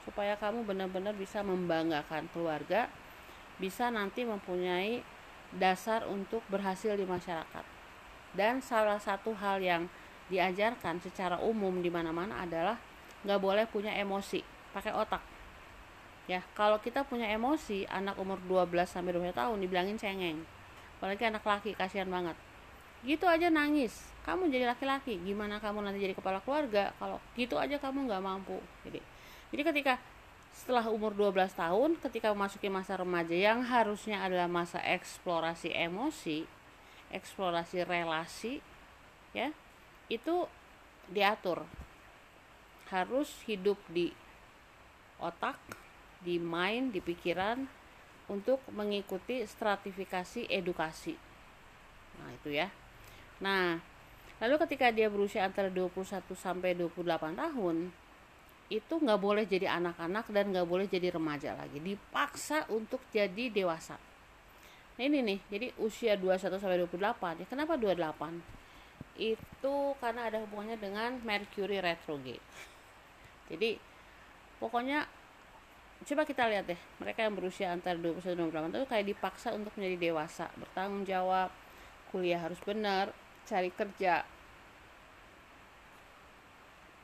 [0.05, 2.89] supaya kamu benar-benar bisa membanggakan keluarga,
[3.59, 5.05] bisa nanti mempunyai
[5.55, 7.65] dasar untuk berhasil di masyarakat.
[8.35, 9.87] Dan salah satu hal yang
[10.27, 12.81] diajarkan secara umum di mana-mana adalah
[13.23, 14.43] nggak boleh punya emosi,
[14.75, 15.23] pakai otak.
[16.25, 20.41] Ya, kalau kita punya emosi, anak umur 12 sampai 20 tahun dibilangin cengeng.
[20.99, 22.35] Apalagi anak laki, kasihan banget
[23.05, 23.93] gitu aja nangis
[24.25, 28.57] kamu jadi laki-laki gimana kamu nanti jadi kepala keluarga kalau gitu aja kamu nggak mampu
[28.81, 29.01] jadi
[29.53, 30.01] jadi ketika
[30.55, 36.47] setelah umur 12 tahun ketika memasuki masa remaja yang harusnya adalah masa eksplorasi emosi
[37.15, 38.59] eksplorasi relasi
[39.31, 39.55] ya
[40.11, 40.47] itu
[41.11, 41.63] diatur.
[42.91, 44.11] Harus hidup di
[45.23, 45.57] otak
[46.21, 47.65] di mind di pikiran
[48.27, 51.15] untuk mengikuti stratifikasi edukasi.
[52.21, 52.69] Nah itu ya.
[53.43, 53.77] Nah,
[54.41, 57.93] lalu ketika dia berusia antara 21 sampai 28 tahun,
[58.73, 61.79] itu nggak boleh jadi anak-anak dan nggak boleh jadi remaja lagi.
[61.81, 64.01] Dipaksa untuk jadi dewasa.
[64.95, 67.43] Nah ini nih, jadi usia 21 sampai 28.
[67.43, 68.41] Ya kenapa 28?
[69.19, 72.43] Itu karena ada hubungannya dengan Mercury retrograde.
[73.51, 73.77] Jadi
[74.63, 75.05] pokoknya
[76.05, 79.73] coba kita lihat deh mereka yang berusia antara 21 dan 28 itu kayak dipaksa untuk
[79.79, 81.49] menjadi dewasa bertanggung jawab
[82.13, 83.09] kuliah harus benar
[83.49, 84.21] cari kerja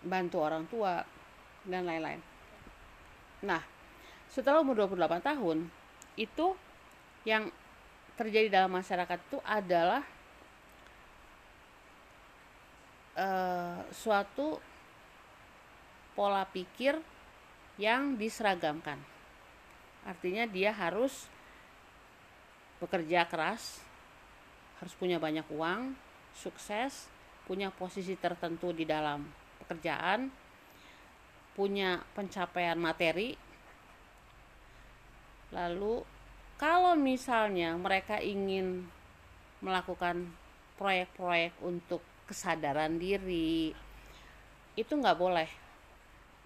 [0.05, 1.01] bantu orang tua
[1.67, 2.21] dan lain-lain.
[3.45, 3.63] Nah
[4.31, 5.59] setelah umur 28 tahun
[6.15, 6.55] itu
[7.27, 7.51] yang
[8.15, 10.05] terjadi dalam masyarakat itu adalah
[13.17, 14.61] uh, suatu
[16.15, 17.01] pola pikir
[17.81, 19.01] yang diseragamkan.
[20.05, 21.29] Artinya dia harus
[22.81, 23.85] bekerja keras
[24.81, 25.93] harus punya banyak uang
[26.33, 27.13] sukses,
[27.45, 29.29] punya posisi tertentu di dalam
[29.61, 30.33] pekerjaan,
[31.55, 33.35] punya pencapaian materi.
[35.51, 36.05] Lalu
[36.61, 38.87] kalau misalnya mereka ingin
[39.65, 40.31] melakukan
[40.79, 43.75] proyek-proyek untuk kesadaran diri,
[44.79, 45.51] itu nggak boleh.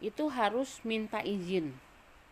[0.01, 1.77] Itu harus minta izin.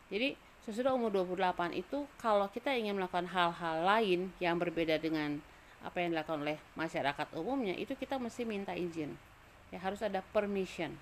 [0.09, 5.43] Jadi sesudah umur 28 itu kalau kita ingin melakukan hal-hal lain yang berbeda dengan
[5.83, 9.11] apa yang dilakukan oleh masyarakat umumnya itu kita mesti minta izin
[9.75, 10.95] ya harus ada permission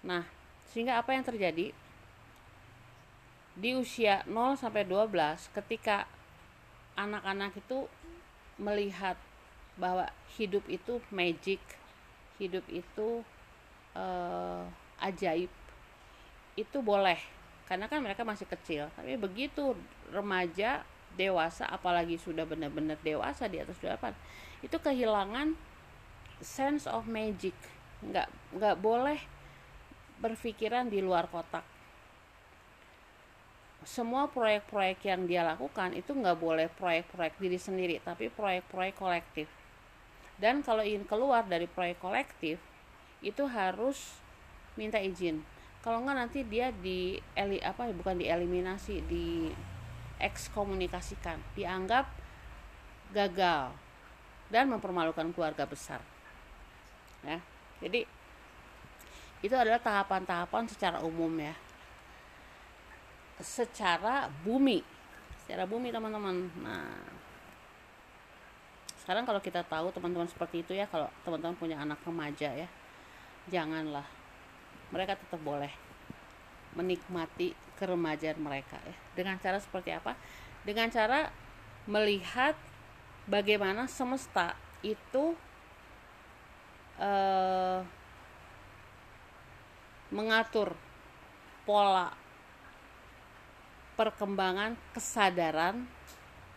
[0.00, 0.24] nah
[0.72, 1.72] sehingga apa yang terjadi?
[3.58, 6.06] Di usia 0 sampai 12 ketika
[6.94, 7.90] anak-anak itu
[8.58, 9.18] melihat
[9.78, 11.62] bahwa hidup itu magic
[12.38, 13.22] hidup itu
[13.94, 14.62] uh,
[15.02, 15.50] ajaib
[16.54, 17.18] itu boleh.
[17.66, 18.90] Karena kan mereka masih kecil.
[18.94, 19.74] Tapi begitu
[20.10, 20.82] remaja
[21.18, 24.14] dewasa apalagi sudah benar-benar dewasa di atas 28
[24.62, 25.54] itu kehilangan
[26.38, 27.54] sense of magic.
[28.02, 29.18] Nggak nggak boleh
[30.18, 31.64] berpikiran di luar kotak
[33.86, 39.48] semua proyek-proyek yang dia lakukan itu nggak boleh proyek-proyek diri sendiri tapi proyek-proyek kolektif
[40.36, 42.58] dan kalau ingin keluar dari proyek kolektif
[43.24, 44.18] itu harus
[44.74, 45.40] minta izin
[45.78, 47.16] kalau nggak nanti dia di
[47.62, 49.48] apa bukan dieliminasi di
[50.18, 52.10] ekskomunikasikan, dianggap
[53.14, 53.70] gagal
[54.50, 56.02] dan mempermalukan keluarga besar.
[57.22, 57.38] Ya.
[57.78, 58.04] Jadi
[59.38, 61.54] itu adalah tahapan-tahapan secara umum ya.
[63.38, 64.82] Secara bumi.
[65.46, 66.50] Secara bumi teman-teman.
[66.58, 66.98] Nah,
[68.98, 72.68] sekarang kalau kita tahu teman-teman seperti itu ya, kalau teman-teman punya anak remaja ya,
[73.46, 74.04] janganlah.
[74.90, 75.70] Mereka tetap boleh
[76.74, 78.96] menikmati keremajaan mereka ya.
[79.14, 80.18] Dengan cara seperti apa?
[80.66, 81.30] Dengan cara
[81.86, 82.58] melihat
[83.30, 85.32] bagaimana semesta itu
[87.00, 87.80] eh,
[90.08, 90.72] mengatur
[91.68, 92.12] pola
[93.98, 95.84] perkembangan kesadaran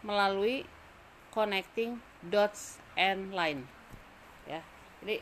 [0.05, 0.63] melalui
[1.33, 3.65] connecting dots and line.
[4.45, 4.61] Ya
[5.01, 5.19] jadi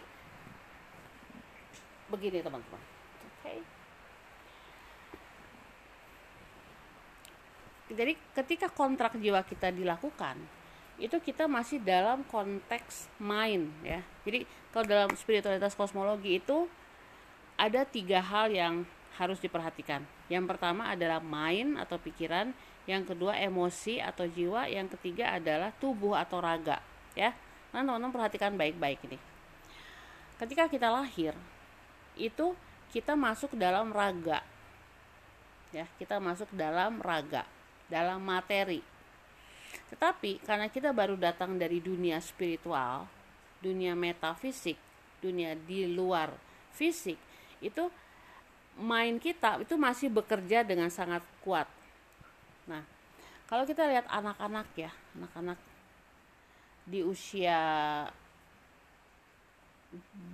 [2.10, 2.82] begini teman-teman.
[2.82, 3.42] Oke.
[3.42, 3.60] Okay.
[7.90, 10.38] jadi ketika kontrak jiwa kita dilakukan
[11.00, 14.04] itu kita masih dalam konteks mind ya.
[14.28, 14.44] Jadi
[14.76, 16.68] kalau dalam spiritualitas kosmologi itu
[17.60, 18.88] ada tiga hal yang
[19.20, 20.00] harus diperhatikan.
[20.32, 22.56] Yang pertama adalah mind atau pikiran,
[22.88, 26.80] yang kedua emosi atau jiwa, yang ketiga adalah tubuh atau raga,
[27.20, 27.36] ya.
[27.76, 29.20] Nah, teman-teman perhatikan baik-baik ini.
[30.40, 31.36] Ketika kita lahir,
[32.16, 32.56] itu
[32.96, 34.40] kita masuk dalam raga.
[35.70, 37.46] Ya, kita masuk dalam raga,
[37.92, 38.82] dalam materi.
[39.94, 43.06] Tetapi karena kita baru datang dari dunia spiritual,
[43.62, 44.80] dunia metafisik,
[45.22, 46.34] dunia di luar
[46.74, 47.20] fisik,
[47.60, 47.92] itu
[48.80, 51.68] main kita itu masih bekerja dengan sangat kuat.
[52.68, 52.84] Nah,
[53.50, 55.60] kalau kita lihat anak-anak ya, anak-anak
[56.90, 57.60] di usia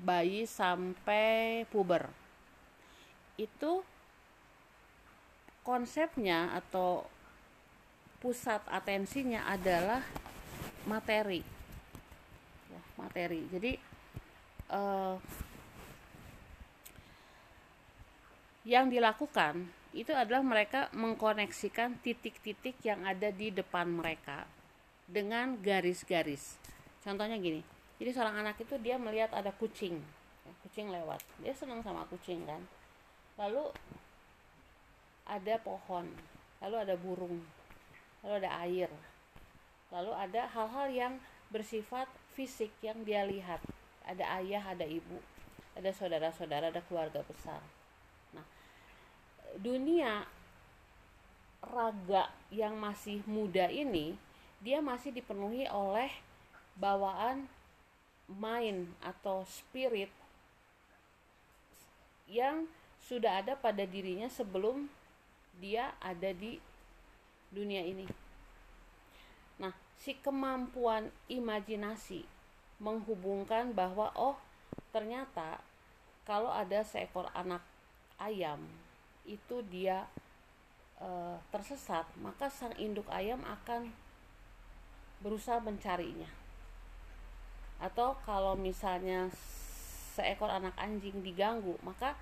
[0.04, 2.12] bayi sampai puber
[3.36, 3.84] itu
[5.64, 7.04] konsepnya atau
[8.20, 10.04] pusat atensinya adalah
[10.88, 11.44] materi
[12.72, 13.72] ya, materi jadi
[14.72, 15.16] eh,
[18.66, 24.50] yang dilakukan itu adalah mereka mengkoneksikan titik-titik yang ada di depan mereka
[25.06, 26.58] dengan garis-garis.
[27.06, 27.62] Contohnya gini,
[28.02, 30.02] jadi seorang anak itu dia melihat ada kucing,
[30.44, 32.60] ya, kucing lewat, dia senang sama kucing kan.
[33.38, 33.70] Lalu
[35.30, 36.10] ada pohon,
[36.60, 37.38] lalu ada burung,
[38.26, 38.90] lalu ada air,
[39.94, 41.14] lalu ada hal-hal yang
[41.54, 43.62] bersifat fisik yang dia lihat.
[44.10, 45.22] Ada ayah, ada ibu,
[45.78, 47.62] ada saudara-saudara, ada keluarga besar
[49.60, 50.28] dunia
[51.66, 54.14] raga yang masih muda ini
[54.62, 56.10] dia masih dipenuhi oleh
[56.78, 57.46] bawaan
[58.26, 60.10] mind atau spirit
[62.26, 62.66] yang
[63.06, 64.90] sudah ada pada dirinya sebelum
[65.62, 66.58] dia ada di
[67.54, 68.10] dunia ini.
[69.62, 72.26] Nah, si kemampuan imajinasi
[72.82, 74.36] menghubungkan bahwa oh,
[74.90, 75.62] ternyata
[76.26, 77.62] kalau ada seekor anak
[78.18, 78.66] ayam
[79.26, 80.06] itu dia
[81.02, 81.10] e,
[81.50, 83.92] tersesat, maka sang induk ayam akan
[85.22, 86.30] berusaha mencarinya.
[87.82, 89.28] Atau kalau misalnya
[90.16, 92.16] seekor anak anjing diganggu, maka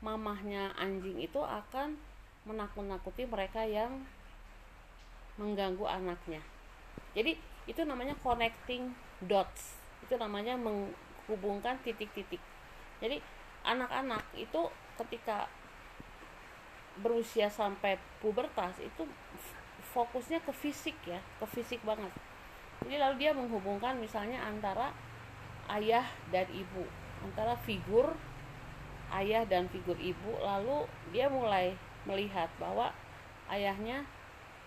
[0.00, 1.98] mamahnya anjing itu akan
[2.48, 4.06] menakut-nakuti mereka yang
[5.36, 6.40] mengganggu anaknya.
[7.12, 7.36] Jadi
[7.68, 8.94] itu namanya connecting
[9.24, 9.76] dots.
[10.06, 12.40] Itu namanya menghubungkan titik-titik.
[13.00, 13.20] Jadi
[13.64, 15.48] anak-anak itu ketika
[17.00, 19.08] berusia sampai pubertas itu
[19.90, 22.12] fokusnya ke fisik ya ke fisik banget.
[22.84, 24.92] Jadi lalu dia menghubungkan misalnya antara
[25.70, 26.84] ayah dan ibu
[27.20, 28.16] antara figur
[29.12, 31.76] ayah dan figur ibu lalu dia mulai
[32.08, 32.94] melihat bahwa
[33.50, 34.06] ayahnya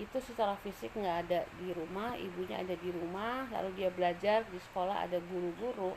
[0.01, 4.57] itu secara fisik nggak ada di rumah ibunya ada di rumah lalu dia belajar di
[4.57, 5.93] sekolah ada guru-guru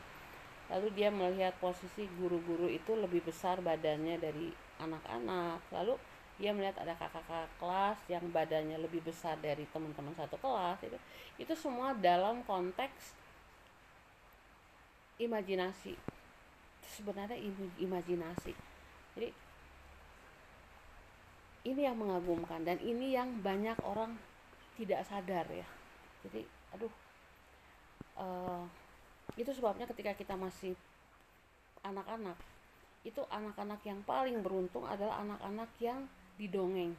[0.68, 5.96] lalu dia melihat posisi guru-guru itu lebih besar badannya dari anak-anak lalu
[6.36, 10.98] dia melihat ada kakak-kakak kelas yang badannya lebih besar dari teman-teman satu kelas itu
[11.40, 13.16] itu semua dalam konteks
[15.16, 15.96] imajinasi.
[16.84, 17.40] Sebenarnya
[17.80, 18.52] imajinasi.
[19.16, 19.32] Jadi
[21.66, 24.20] ini yang mengagumkan dan ini yang banyak orang
[24.76, 25.66] tidak sadar ya.
[26.28, 26.44] Jadi
[26.76, 26.92] aduh
[28.20, 28.64] uh,
[29.40, 30.76] itu sebabnya ketika kita masih
[31.80, 32.36] anak-anak
[33.06, 36.92] itu anak-anak yang paling beruntung adalah anak-anak yang didongeng.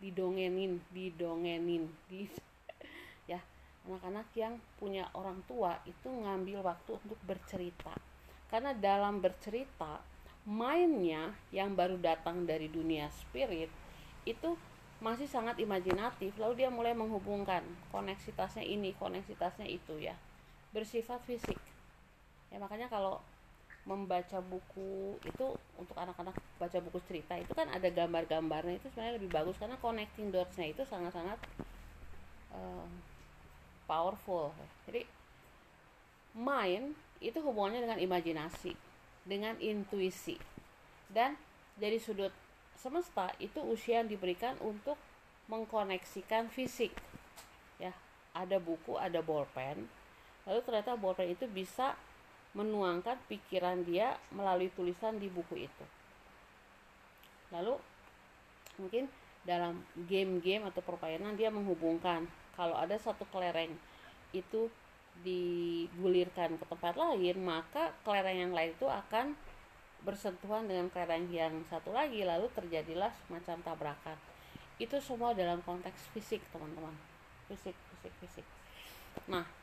[0.00, 1.84] Didongenin didongenin.
[2.08, 2.28] Di
[3.32, 3.40] ya
[3.88, 7.92] anak-anak yang punya orang tua itu ngambil waktu untuk bercerita.
[8.48, 10.00] Karena dalam bercerita
[10.48, 13.68] mainnya yang baru datang dari dunia spirit
[14.24, 14.56] itu
[15.00, 16.36] masih sangat imajinatif.
[16.36, 20.16] Lalu dia mulai menghubungkan koneksitasnya ini koneksitasnya itu ya
[20.70, 21.58] bersifat fisik.
[22.50, 23.22] Ya makanya kalau
[23.88, 25.46] membaca buku itu
[25.80, 30.28] untuk anak-anak baca buku cerita itu kan ada gambar-gambarnya itu sebenarnya lebih bagus karena connecting
[30.28, 31.40] dots-nya itu sangat-sangat
[32.52, 32.86] uh,
[33.88, 34.52] powerful.
[34.84, 35.08] Jadi
[36.36, 36.92] mind
[37.24, 38.76] itu hubungannya dengan imajinasi
[39.24, 40.36] dengan intuisi.
[41.10, 41.34] Dan
[41.74, 42.30] dari sudut
[42.76, 45.00] semesta itu usia yang diberikan untuk
[45.50, 46.92] mengkoneksikan fisik.
[47.80, 47.96] Ya
[48.36, 49.90] ada buku ada bolpen
[50.48, 51.94] lalu ternyata bolpen itu bisa
[52.50, 55.84] menuangkan pikiran dia melalui tulisan di buku itu.
[57.54, 57.78] Lalu
[58.78, 59.06] mungkin
[59.46, 62.26] dalam game-game atau permainan dia menghubungkan.
[62.58, 63.72] Kalau ada satu kelereng
[64.34, 64.68] itu
[65.20, 69.34] digulirkan ke tempat lain maka kelereng yang lain itu akan
[70.00, 72.26] bersentuhan dengan kelereng yang satu lagi.
[72.26, 74.18] Lalu terjadilah semacam tabrakan.
[74.80, 76.94] Itu semua dalam konteks fisik teman-teman.
[77.46, 78.46] Fisik fisik fisik.
[79.28, 79.59] Nah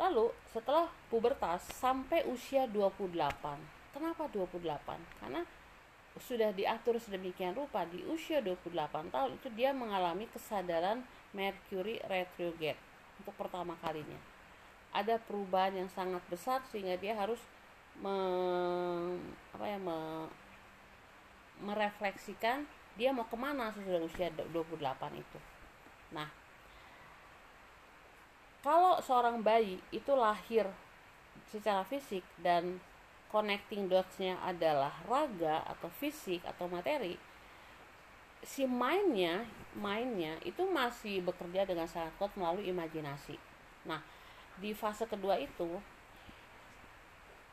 [0.00, 3.12] Lalu setelah pubertas sampai usia 28.
[3.92, 4.96] Kenapa 28?
[5.20, 5.44] Karena
[6.16, 11.04] sudah diatur sedemikian rupa di usia 28 tahun itu dia mengalami kesadaran
[11.36, 12.80] Mercury retrograde
[13.20, 14.16] untuk pertama kalinya.
[14.90, 17.38] Ada perubahan yang sangat besar sehingga dia harus
[18.00, 18.16] me,
[19.54, 20.26] apa ya, me,
[21.60, 22.64] merefleksikan
[22.98, 24.50] dia mau ke mana sesudah usia 28
[25.14, 25.38] itu.
[26.10, 26.26] Nah,
[28.60, 30.68] kalau seorang bayi itu lahir
[31.48, 32.78] secara fisik dan
[33.32, 37.16] connecting dots-nya adalah raga atau fisik atau materi
[38.40, 39.44] si mainnya
[39.76, 43.36] mainnya itu masih bekerja dengan sangat kuat melalui imajinasi.
[43.84, 44.00] Nah
[44.56, 45.80] di fase kedua itu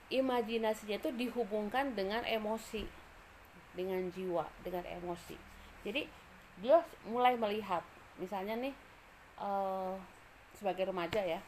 [0.08, 2.88] imajinasinya itu dihubungkan dengan emosi
[3.76, 5.36] dengan jiwa dengan emosi.
[5.84, 6.08] Jadi
[6.64, 7.84] dia mulai melihat
[8.18, 8.74] misalnya nih
[9.38, 10.00] uh,
[10.58, 11.40] sebagai remaja ya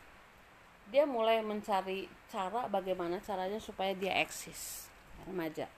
[0.90, 4.90] dia mulai mencari cara bagaimana caranya supaya dia eksis
[5.30, 5.70] remaja.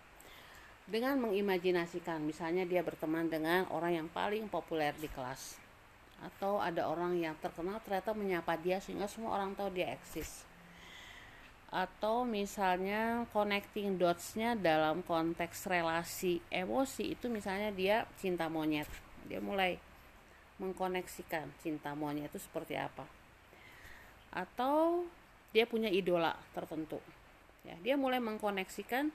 [0.87, 5.59] Dengan mengimajinasikan misalnya dia berteman dengan orang yang paling populer di kelas
[6.21, 10.47] atau ada orang yang terkenal ternyata menyapa dia sehingga semua orang tahu dia eksis.
[11.71, 18.87] Atau misalnya connecting dots-nya dalam konteks relasi emosi itu misalnya dia cinta monyet.
[19.27, 19.79] Dia mulai
[20.59, 23.20] mengkoneksikan cinta monyet itu seperti apa
[24.31, 25.03] atau
[25.51, 26.97] dia punya idola tertentu.
[27.67, 29.11] Ya dia mulai mengkoneksikan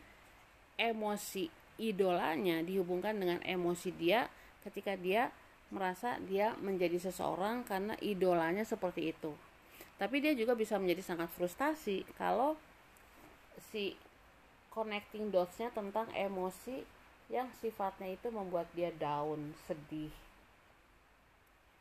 [0.77, 1.49] emosi
[1.81, 4.29] idolanya dihubungkan dengan emosi dia
[4.64, 5.33] ketika dia
[5.73, 9.33] merasa dia menjadi seseorang karena idolanya seperti itu.
[9.97, 12.55] Tapi dia juga bisa menjadi sangat frustasi kalau
[13.73, 13.97] si
[14.69, 16.85] connecting dots-nya tentang emosi
[17.33, 20.12] yang sifatnya itu membuat dia down, sedih,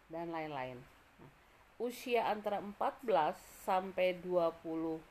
[0.09, 0.94] dan lain-lain
[1.76, 3.36] usia antara 14
[3.67, 5.03] sampai 28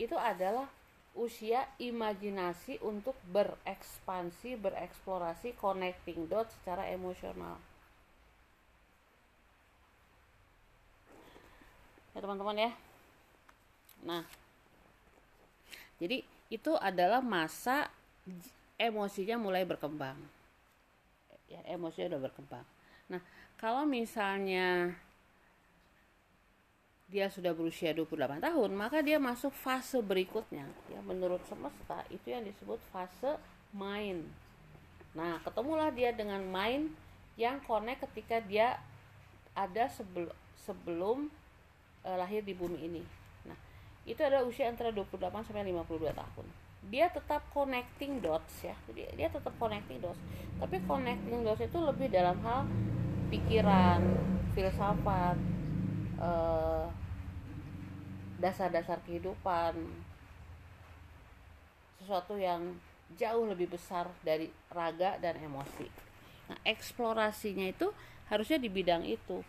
[0.00, 0.64] itu adalah
[1.14, 7.62] usia imajinasi untuk berekspansi, bereksplorasi, connecting dot secara emosional.
[12.14, 12.70] Ya teman-teman ya.
[14.02, 14.26] Nah,
[16.02, 17.90] jadi itu adalah masa
[18.74, 20.18] emosinya mulai berkembang
[21.54, 22.66] ya emosinya udah berkembang.
[23.06, 23.22] Nah
[23.54, 24.98] kalau misalnya
[27.06, 30.66] dia sudah berusia 28 tahun maka dia masuk fase berikutnya.
[30.90, 33.38] Ya menurut semesta itu yang disebut fase
[33.70, 34.26] main.
[35.14, 36.90] Nah ketemulah dia dengan main
[37.38, 38.82] yang connect ketika dia
[39.54, 40.34] ada sebelum
[40.66, 41.30] sebelum
[42.02, 43.02] uh, lahir di bumi ini.
[43.46, 43.54] Nah
[44.02, 48.76] itu adalah usia antara 28 sampai 52 tahun dia tetap connecting dots ya.
[48.90, 50.20] Jadi dia tetap connecting dots.
[50.60, 52.68] Tapi connecting dots itu lebih dalam hal
[53.32, 54.00] pikiran
[54.52, 55.36] filsafat
[56.20, 56.86] eh,
[58.40, 59.74] dasar-dasar kehidupan.
[62.02, 62.76] Sesuatu yang
[63.16, 65.88] jauh lebih besar dari raga dan emosi.
[66.52, 67.88] Nah eksplorasinya itu
[68.28, 69.40] harusnya di bidang itu.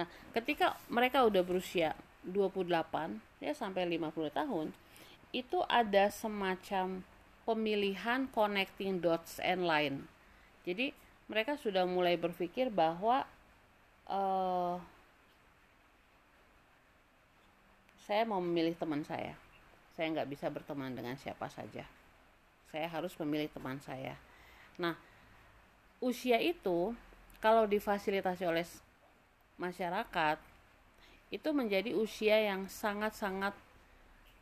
[0.00, 1.92] Nah ketika mereka udah berusia
[2.24, 4.70] 28 ya sampai 50 tahun
[5.32, 7.00] itu ada semacam
[7.48, 10.06] pemilihan connecting dots and line.
[10.62, 10.92] Jadi
[11.30, 13.24] mereka sudah mulai berpikir bahwa
[14.10, 14.76] uh,
[18.04, 19.38] saya mau memilih teman saya.
[19.94, 21.86] Saya nggak bisa berteman dengan siapa saja.
[22.70, 24.18] Saya harus memilih teman saya.
[24.78, 24.98] Nah,
[26.02, 26.94] usia itu
[27.38, 28.66] kalau difasilitasi oleh
[29.58, 30.38] masyarakat
[31.30, 33.54] itu menjadi usia yang sangat-sangat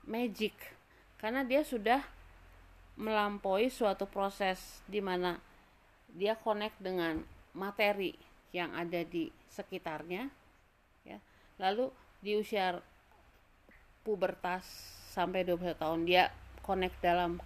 [0.09, 0.57] magic.
[1.21, 2.01] Karena dia sudah
[2.99, 5.39] melampaui suatu proses di mana
[6.11, 7.21] dia connect dengan
[7.53, 8.17] materi
[8.51, 10.33] yang ada di sekitarnya
[11.05, 11.21] ya.
[11.61, 11.93] Lalu
[12.25, 12.81] di usia
[14.03, 14.65] pubertas
[15.13, 16.33] sampai 20 tahun dia
[16.65, 17.37] connect dalam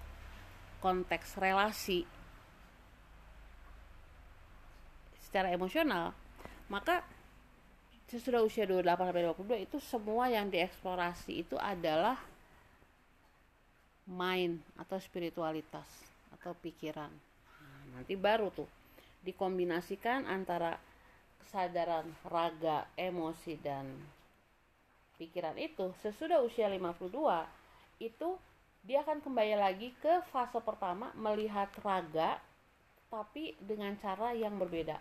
[0.79, 2.07] konteks relasi
[5.19, 6.15] secara emosional.
[6.69, 7.05] Maka
[8.13, 12.21] sesudah usia 28 sampai 22 itu semua yang dieksplorasi itu adalah
[14.05, 15.89] mind atau spiritualitas
[16.37, 17.09] atau pikiran.
[17.97, 18.69] Nanti baru tuh
[19.25, 20.77] dikombinasikan antara
[21.41, 23.89] kesadaran raga, emosi dan
[25.17, 27.09] pikiran itu sesudah usia 52
[28.05, 28.29] itu
[28.85, 32.37] dia akan kembali lagi ke fase pertama melihat raga
[33.09, 35.01] tapi dengan cara yang berbeda.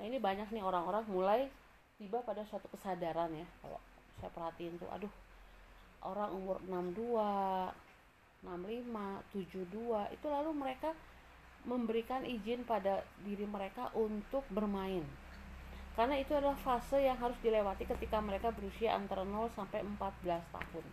[0.00, 1.40] Nah, ini banyak nih orang-orang mulai
[2.00, 3.76] tiba pada suatu kesadaran ya kalau
[4.16, 5.12] saya perhatiin tuh aduh
[6.00, 7.12] orang umur 62
[8.40, 10.96] 65 72 itu lalu mereka
[11.68, 15.04] memberikan izin pada diri mereka untuk bermain.
[15.92, 20.86] Karena itu adalah fase yang harus dilewati ketika mereka berusia antara 0 sampai 14 tahun.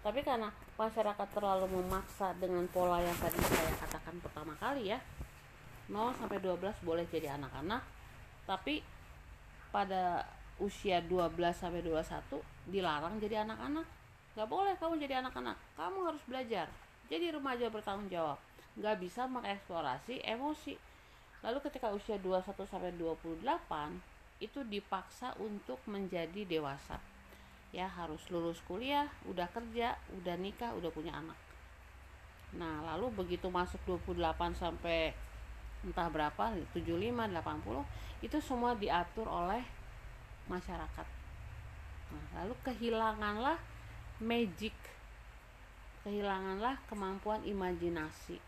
[0.00, 0.48] Tapi karena
[0.80, 4.98] masyarakat terlalu memaksa dengan pola yang tadi saya katakan pertama kali ya
[5.92, 7.84] 0 sampai 12 boleh jadi anak-anak
[8.48, 8.82] tapi
[9.72, 10.28] pada
[10.60, 13.88] usia 12 sampai 21 dilarang jadi anak-anak.
[14.36, 15.56] Nggak boleh kamu jadi anak-anak.
[15.74, 16.68] Kamu harus belajar.
[17.08, 18.38] Jadi remaja bertanggung jawab.
[18.78, 20.76] Nggak bisa mengeksplorasi emosi.
[21.42, 23.42] Lalu ketika usia 21 sampai 28
[24.38, 27.02] itu dipaksa untuk menjadi dewasa.
[27.72, 31.36] Ya harus lulus kuliah udah kerja udah nikah udah punya anak.
[32.54, 35.16] Nah lalu begitu masuk 28 sampai
[35.82, 39.60] entah berapa 75 80 itu semua diatur oleh
[40.46, 41.06] masyarakat.
[42.12, 43.58] Nah, lalu kehilanganlah
[44.22, 44.74] magic.
[46.06, 48.38] Kehilanganlah kemampuan imajinasi.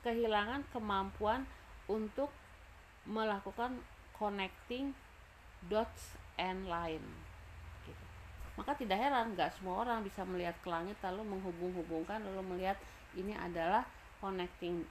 [0.00, 1.44] Kehilangan kemampuan
[1.88, 2.32] untuk
[3.04, 3.80] melakukan
[4.16, 4.92] connecting
[5.68, 7.04] dots and line
[8.60, 12.76] maka tidak heran nggak semua orang bisa melihat ke langit lalu menghubung-hubungkan lalu melihat
[13.16, 13.88] ini adalah
[14.20, 14.84] connecting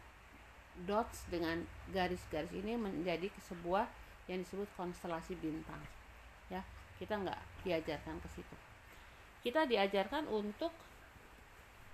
[0.88, 3.88] dots dengan garis-garis ini menjadi sebuah
[4.30, 5.82] yang disebut konstelasi bintang
[6.48, 6.62] ya
[7.02, 8.56] kita nggak diajarkan ke situ
[9.42, 10.72] kita diajarkan untuk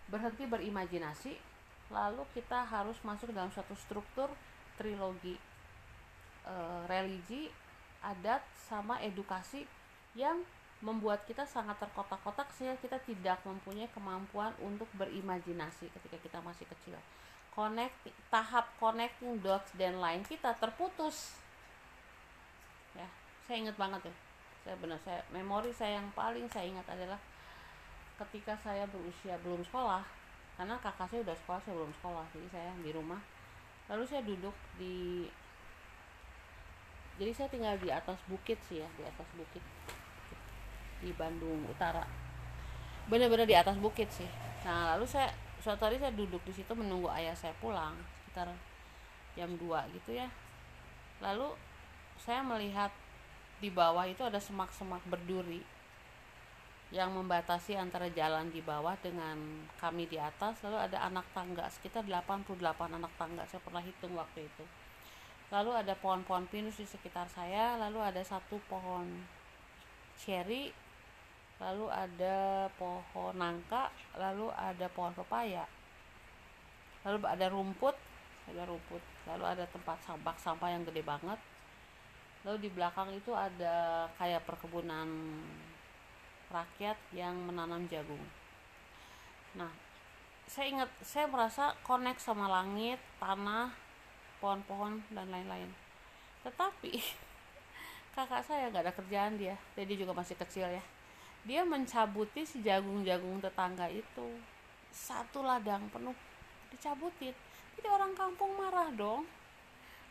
[0.10, 1.34] berhenti berimajinasi
[1.94, 4.30] lalu kita harus masuk dalam suatu struktur
[4.78, 5.38] trilogi
[6.46, 6.54] e,
[6.90, 7.50] religi
[8.02, 9.66] adat sama edukasi
[10.18, 10.42] yang
[10.84, 16.98] membuat kita sangat terkotak-kotak sehingga kita tidak mempunyai kemampuan untuk berimajinasi ketika kita masih kecil.
[17.56, 17.96] Connect
[18.28, 21.40] tahap connecting dots dan line kita terputus.
[22.92, 23.08] Ya,
[23.48, 24.16] saya ingat banget ya.
[24.68, 27.20] Saya benar saya memori saya yang paling saya ingat adalah
[28.20, 30.04] ketika saya berusia belum sekolah
[30.56, 33.20] karena kakak saya udah sekolah saya belum sekolah jadi saya di rumah
[33.92, 35.28] lalu saya duduk di
[37.20, 39.64] jadi saya tinggal di atas bukit sih ya di atas bukit
[41.04, 42.08] di Bandung Utara
[43.12, 44.28] benar-benar di atas bukit sih
[44.64, 45.28] nah lalu saya
[45.66, 48.54] suatu hari saya duduk di situ menunggu ayah saya pulang sekitar
[49.34, 50.30] jam 2 gitu ya.
[51.18, 51.58] Lalu
[52.22, 52.94] saya melihat
[53.58, 55.66] di bawah itu ada semak-semak berduri
[56.94, 60.62] yang membatasi antara jalan di bawah dengan kami di atas.
[60.62, 64.66] Lalu ada anak tangga sekitar 88 anak tangga saya pernah hitung waktu itu.
[65.50, 69.10] Lalu ada pohon-pohon pinus di sekitar saya lalu ada satu pohon
[70.14, 70.85] cherry
[71.56, 73.88] lalu ada pohon nangka
[74.20, 75.64] lalu ada pohon pepaya.
[77.06, 77.96] Lalu ada rumput
[78.50, 79.02] ada rumput.
[79.26, 81.40] Lalu ada tempat sampah sampah yang gede banget.
[82.46, 85.10] Lalu di belakang itu ada kayak perkebunan
[86.54, 88.22] rakyat yang menanam jagung.
[89.58, 89.72] Nah
[90.46, 93.74] saya ingat saya merasa connect sama langit tanah
[94.38, 95.74] pohon-pohon dan lain-lain.
[96.46, 96.94] Tetapi
[98.16, 99.58] kakak saya nggak ada kerjaan dia.
[99.74, 100.84] Jadi juga masih kecil ya
[101.46, 104.28] dia mencabuti si jagung-jagung tetangga itu.
[104.90, 106.18] Satu ladang penuh
[106.74, 107.34] dicabutin.
[107.78, 109.30] Jadi orang kampung marah dong.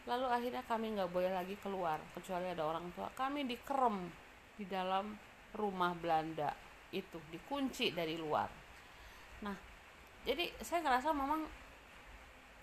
[0.07, 3.11] Lalu akhirnya kami nggak boleh lagi keluar kecuali ada orang tua.
[3.13, 4.09] Kami dikerem
[4.55, 5.11] di dalam
[5.59, 6.55] rumah Belanda
[6.95, 8.47] itu dikunci dari luar.
[9.43, 9.57] Nah
[10.23, 11.43] jadi saya ngerasa memang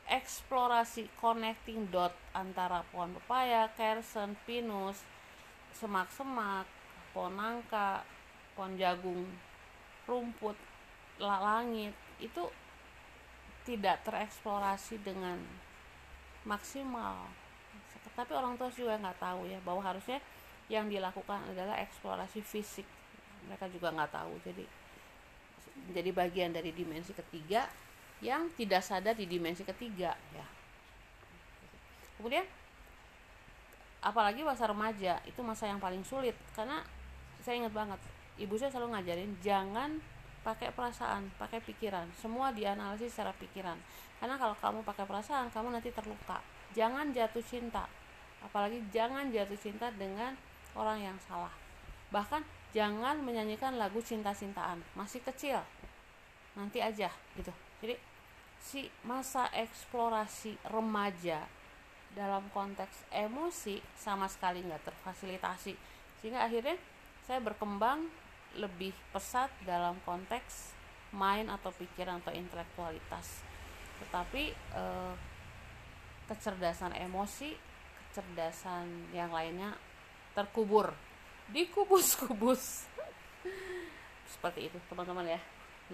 [0.08, 5.00] eksplorasi connecting dot antara pohon pepaya, kersen, pinus,
[5.76, 6.68] semak-semak,
[7.16, 8.04] pohon nangka,
[8.54, 9.26] pohon jagung
[10.06, 10.58] rumput
[11.22, 12.44] langit itu
[13.62, 15.38] tidak tereksplorasi dengan
[16.46, 17.30] maksimal.
[18.12, 20.20] Tapi orang tua juga nggak tahu ya bahwa harusnya
[20.68, 22.88] yang dilakukan adalah eksplorasi fisik.
[23.48, 24.34] Mereka juga nggak tahu.
[24.44, 24.66] Jadi
[25.96, 27.70] jadi bagian dari dimensi ketiga
[28.22, 30.46] yang tidak sadar di dimensi ketiga ya.
[32.18, 32.46] Kemudian
[34.02, 36.36] apalagi masa remaja itu masa yang paling sulit.
[36.54, 36.82] Karena
[37.42, 38.02] saya ingat banget
[38.40, 40.00] ibu saya selalu ngajarin jangan
[40.42, 42.10] pakai perasaan, pakai pikiran.
[42.18, 43.78] Semua dianalisis secara pikiran.
[44.18, 46.42] Karena kalau kamu pakai perasaan, kamu nanti terluka.
[46.74, 47.86] Jangan jatuh cinta.
[48.42, 50.34] Apalagi jangan jatuh cinta dengan
[50.74, 51.54] orang yang salah.
[52.10, 52.42] Bahkan
[52.74, 54.82] jangan menyanyikan lagu cinta-cintaan.
[54.98, 55.62] Masih kecil.
[56.58, 57.54] Nanti aja gitu.
[57.82, 57.96] Jadi
[58.62, 61.46] si masa eksplorasi remaja
[62.14, 65.74] dalam konteks emosi sama sekali nggak terfasilitasi
[66.20, 66.76] sehingga akhirnya
[67.24, 68.06] saya berkembang
[68.60, 70.76] lebih pesat dalam konteks
[71.16, 73.44] main atau pikiran atau intelektualitas.
[74.04, 75.14] Tetapi eh,
[76.32, 77.72] kecerdasan emosi
[78.12, 79.72] kecerdasan yang lainnya
[80.36, 80.92] terkubur.
[81.52, 82.88] Dikubus-kubus.
[84.36, 85.42] Seperti itu teman-teman ya.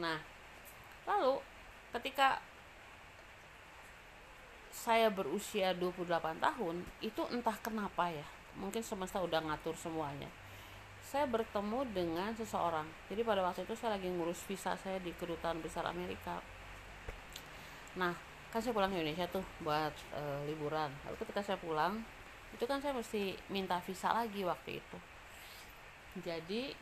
[0.01, 0.17] Nah
[1.05, 1.39] lalu
[1.93, 2.41] ketika
[4.73, 8.27] saya berusia 28 tahun itu entah kenapa ya
[8.59, 10.29] mungkin semesta udah ngatur semuanya
[11.07, 12.83] saya bertemu dengan seseorang.
[13.07, 16.43] Jadi pada waktu itu saya lagi ngurus visa saya di kedutaan besar Amerika.
[17.95, 18.11] Nah
[18.51, 20.91] kan saya pulang ke Indonesia tuh buat e, liburan.
[21.07, 22.03] Lalu ketika saya pulang
[22.51, 24.97] itu kan saya mesti minta visa lagi waktu itu.
[26.27, 26.75] Jadi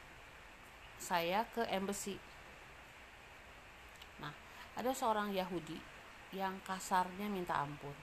[0.98, 2.18] saya ke embassy.
[4.18, 4.34] Nah
[4.74, 5.78] ada seorang Yahudi
[6.34, 7.94] yang kasarnya minta ampun.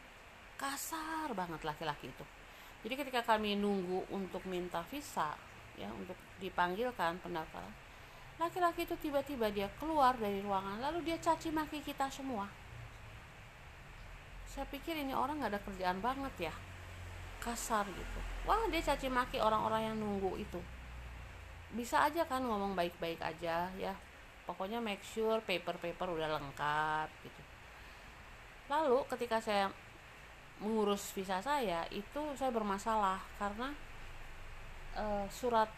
[0.54, 2.26] Kasar banget laki-laki itu.
[2.86, 5.34] Jadi ketika kami nunggu untuk minta visa
[5.76, 7.72] ya untuk dipanggilkan pendaftaran.
[8.40, 12.48] Laki-laki itu tiba-tiba dia keluar dari ruangan lalu dia caci maki kita semua.
[14.48, 16.54] Saya pikir ini orang nggak ada kerjaan banget ya.
[17.40, 18.20] Kasar gitu.
[18.44, 20.60] Wah dia caci maki orang-orang yang nunggu itu.
[21.72, 23.94] Bisa aja kan ngomong baik-baik aja ya.
[24.44, 27.42] Pokoknya make sure paper-paper udah lengkap gitu.
[28.68, 29.70] Lalu ketika saya
[30.62, 33.74] mengurus visa saya itu saya bermasalah karena
[34.97, 35.68] uh, surat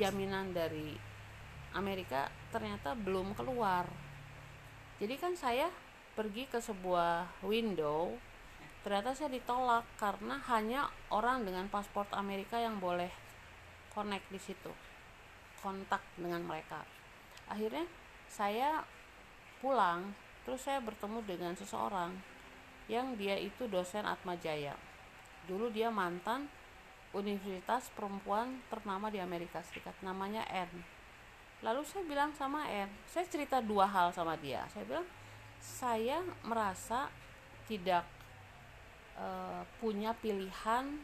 [0.00, 0.96] jaminan dari
[1.72, 3.88] Amerika ternyata belum keluar.
[5.00, 5.66] Jadi kan saya
[6.12, 8.14] pergi ke sebuah window,
[8.84, 13.08] ternyata saya ditolak karena hanya orang dengan paspor Amerika yang boleh
[13.90, 14.72] connect di situ,
[15.64, 16.84] kontak dengan mereka.
[17.48, 17.88] Akhirnya
[18.28, 18.84] saya
[19.64, 20.12] pulang,
[20.44, 22.12] terus saya bertemu dengan seseorang
[22.86, 24.76] yang dia itu dosen Atma Jaya.
[25.48, 26.46] Dulu dia mantan
[27.12, 30.68] universitas perempuan ternama di Amerika Serikat namanya N.
[31.62, 34.64] Lalu saya bilang sama N saya cerita dua hal sama dia.
[34.72, 35.06] Saya bilang
[35.62, 37.12] saya merasa
[37.68, 38.02] tidak
[39.14, 40.98] uh, punya pilihan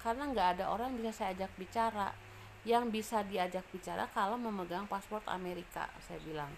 [0.00, 2.10] karena nggak ada orang yang bisa saya ajak bicara.
[2.64, 6.48] Yang bisa diajak bicara kalau memegang paspor Amerika saya bilang.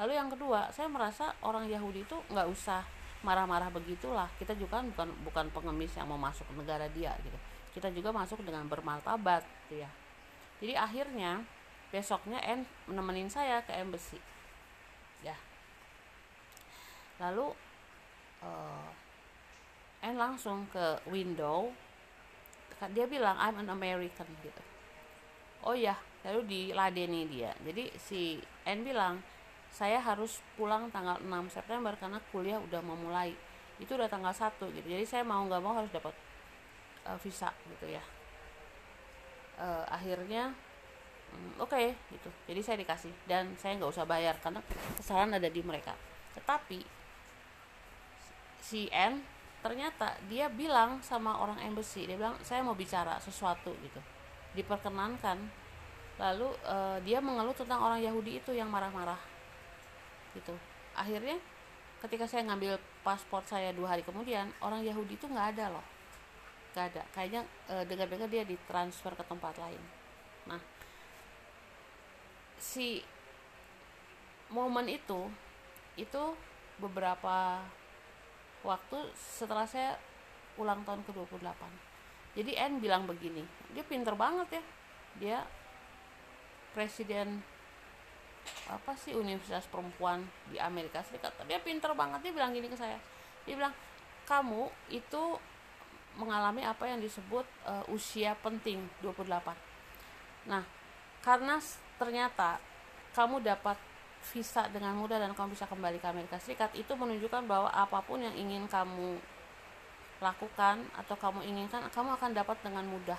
[0.00, 2.80] Lalu yang kedua saya merasa orang Yahudi itu nggak usah
[3.20, 4.32] marah-marah begitulah.
[4.40, 7.36] Kita juga kan bukan bukan pengemis yang mau masuk ke negara dia gitu
[7.78, 9.90] kita juga masuk dengan bermartabat gitu ya.
[10.58, 11.46] Jadi akhirnya
[11.94, 14.18] besoknya N menemenin saya ke embassy.
[15.22, 15.38] Ya.
[17.22, 17.54] Lalu
[18.42, 18.90] uh,
[20.02, 21.70] N langsung ke window.
[22.90, 24.62] Dia bilang I'm an American gitu
[25.66, 27.54] oh ya lalu diladeni dia.
[27.62, 29.22] Jadi si N bilang
[29.68, 33.32] saya harus pulang tanggal 6 September karena kuliah udah memulai.
[33.78, 34.86] Itu udah tanggal 1 gitu.
[34.86, 36.12] Jadi saya mau nggak mau harus dapat
[37.08, 38.04] uh, visa gitu ya.
[39.58, 40.54] Uh, akhirnya
[41.32, 42.30] um, oke okay, gitu.
[42.46, 44.60] Jadi saya dikasih dan saya nggak usah bayar karena
[45.00, 45.96] kesalahan ada di mereka.
[46.36, 46.84] Tetapi
[48.60, 49.24] si N
[49.58, 54.00] ternyata dia bilang sama orang embassy dia bilang saya mau bicara sesuatu gitu.
[54.54, 55.66] Diperkenankan.
[56.18, 59.18] Lalu uh, dia mengeluh tentang orang Yahudi itu yang marah-marah
[60.34, 60.50] gitu.
[60.98, 61.38] Akhirnya
[62.02, 65.97] ketika saya ngambil paspor saya dua hari kemudian orang Yahudi itu nggak ada loh
[66.78, 67.02] gak ada.
[67.10, 69.82] Kayaknya e, dengar-dengar dia ditransfer ke tempat lain.
[70.46, 70.62] Nah
[72.58, 73.02] si
[74.50, 75.26] momen itu
[75.98, 76.22] itu
[76.78, 77.62] beberapa
[78.62, 79.98] waktu setelah saya
[80.58, 81.62] ulang tahun ke-28
[82.38, 84.62] jadi N bilang begini dia pinter banget ya.
[85.18, 85.38] Dia
[86.70, 87.42] presiden
[88.70, 91.34] apa sih universitas perempuan di Amerika Serikat.
[91.44, 92.96] Dia pinter banget dia bilang gini ke saya.
[93.42, 93.74] Dia bilang
[94.28, 95.24] kamu itu
[96.18, 99.54] mengalami apa yang disebut uh, usia penting 28.
[100.50, 100.66] Nah,
[101.22, 101.62] karena
[101.94, 102.58] ternyata
[103.14, 103.78] kamu dapat
[104.34, 108.18] visa dengan mudah dan kamu bisa kembali ke Amerika Serikat, itu menunjukkan bahwa apa pun
[108.18, 109.16] yang ingin kamu
[110.18, 113.18] lakukan atau kamu inginkan, kamu akan dapat dengan mudah.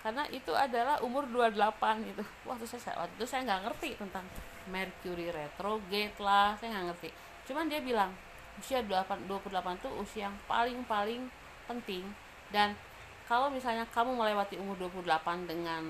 [0.00, 2.24] Karena itu adalah umur 28 gitu.
[2.48, 4.24] Waktu saya waktu itu saya nggak ngerti tentang
[4.66, 7.10] Mercury retrograde lah, saya nggak ngerti.
[7.46, 8.10] Cuman dia bilang
[8.58, 11.30] usia 28 28 itu usia yang paling-paling
[11.70, 12.04] penting
[12.52, 12.76] dan
[13.24, 15.82] kalau misalnya kamu melewati umur 28 dengan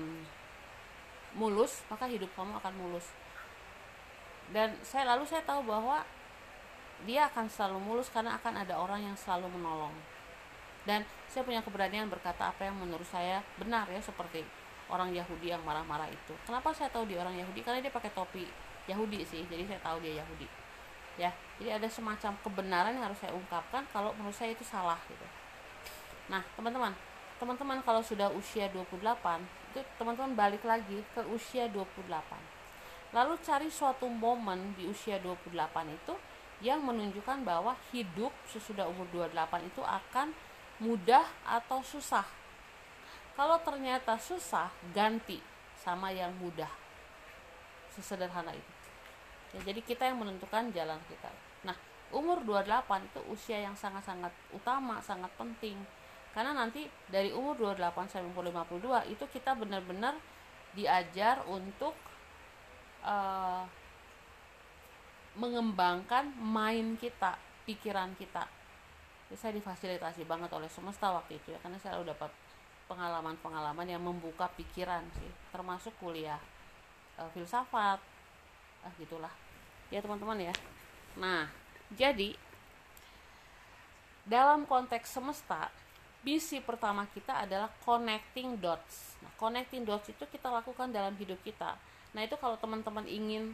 [1.35, 3.11] mulus maka hidup kamu akan mulus.
[4.47, 6.07] Dan saya lalu saya tahu bahwa
[7.03, 9.91] dia akan selalu mulus karena akan ada orang yang selalu menolong.
[10.87, 14.43] Dan saya punya keberanian berkata apa yang menurut saya benar ya seperti
[14.87, 16.31] orang Yahudi yang marah-marah itu.
[16.47, 17.59] Kenapa saya tahu dia orang Yahudi?
[17.59, 18.47] Karena dia pakai topi
[18.87, 20.47] Yahudi sih jadi saya tahu dia Yahudi.
[21.19, 25.42] Ya jadi ada semacam kebenaran yang harus saya ungkapkan kalau menurut saya itu salah gitu
[26.31, 26.95] Nah, teman-teman,
[27.39, 29.43] teman-teman kalau sudah usia 28,
[29.73, 32.07] itu teman-teman balik lagi ke usia 28.
[33.13, 35.51] Lalu cari suatu momen di usia 28
[35.91, 36.13] itu
[36.63, 40.31] yang menunjukkan bahwa hidup sesudah umur 28 itu akan
[40.79, 42.25] mudah atau susah.
[43.35, 45.43] Kalau ternyata susah, ganti
[45.75, 46.69] sama yang mudah.
[47.91, 48.73] Sesederhana itu.
[49.53, 51.29] Ya, jadi kita yang menentukan jalan kita.
[51.67, 51.77] Nah,
[52.09, 55.77] umur 28 itu usia yang sangat-sangat utama, sangat penting
[56.33, 60.17] karena nanti dari umur 28 sampai umur 52 itu kita benar-benar
[60.73, 61.93] diajar untuk
[63.05, 63.61] uh,
[65.37, 67.37] mengembangkan main kita
[67.69, 68.49] pikiran kita.
[69.29, 72.33] Jadi saya difasilitasi banget oleh semesta waktu itu ya karena saya udah dapat
[72.89, 75.29] pengalaman-pengalaman yang membuka pikiran sih.
[75.53, 76.41] Termasuk kuliah
[77.21, 78.01] uh, filsafat
[78.81, 79.31] ah gitulah.
[79.93, 80.53] Ya teman-teman ya.
[81.21, 81.45] Nah
[81.93, 82.33] jadi
[84.25, 85.69] dalam konteks semesta
[86.23, 89.19] misi pertama kita adalah connecting dots.
[89.19, 91.75] Nah connecting dots itu kita lakukan dalam hidup kita.
[92.15, 93.51] Nah itu kalau teman-teman ingin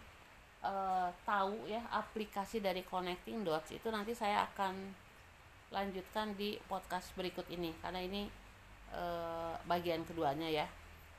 [0.62, 4.74] uh, tahu ya aplikasi dari connecting dots itu nanti saya akan
[5.74, 7.74] lanjutkan di podcast berikut ini.
[7.82, 8.30] Karena ini
[8.94, 10.70] uh, bagian keduanya ya.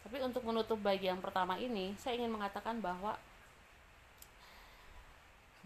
[0.06, 3.18] Tapi untuk menutup bagian pertama ini saya ingin mengatakan bahwa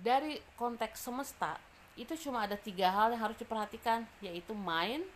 [0.01, 1.55] dari konteks semesta
[1.95, 5.07] itu cuma ada tiga hal yang harus diperhatikan yaitu mind,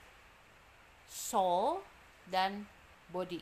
[1.08, 1.80] soul,
[2.28, 2.68] dan
[3.08, 3.40] body.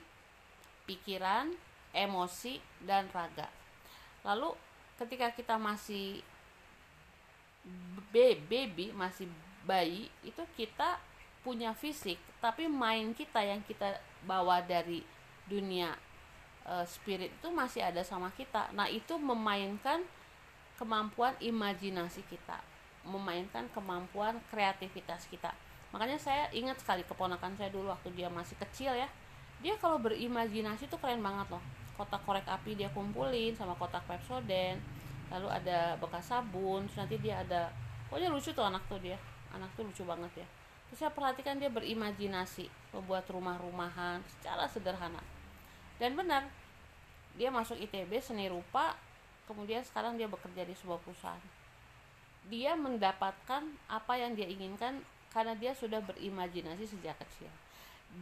[0.87, 1.51] Pikiran,
[1.91, 3.51] emosi, dan raga.
[4.23, 4.55] Lalu
[4.97, 6.23] ketika kita masih
[8.15, 9.27] baby masih
[9.67, 11.03] bayi itu kita
[11.43, 15.03] punya fisik tapi main kita yang kita bawa dari
[15.51, 15.99] dunia
[16.63, 18.71] uh, spirit itu masih ada sama kita.
[18.71, 20.07] Nah itu memainkan
[20.79, 22.63] kemampuan imajinasi kita
[23.07, 25.55] memainkan kemampuan kreativitas kita
[25.97, 29.09] makanya saya ingat sekali keponakan saya dulu waktu dia masih kecil ya.
[29.65, 31.65] Dia kalau berimajinasi tuh keren banget loh.
[31.97, 34.77] Kotak korek api dia kumpulin sama kotak Pepsodent.
[35.33, 37.73] Lalu ada bekas sabun terus nanti dia ada
[38.13, 39.17] pokoknya lucu tuh anak tuh dia.
[39.57, 40.47] Anak tuh lucu banget ya.
[40.93, 45.25] Terus saya perhatikan dia berimajinasi membuat rumah-rumahan secara sederhana.
[45.97, 46.45] Dan benar
[47.41, 49.01] dia masuk ITB seni rupa
[49.49, 51.41] kemudian sekarang dia bekerja di sebuah perusahaan.
[52.53, 55.01] Dia mendapatkan apa yang dia inginkan
[55.37, 57.53] karena dia sudah berimajinasi sejak kecil.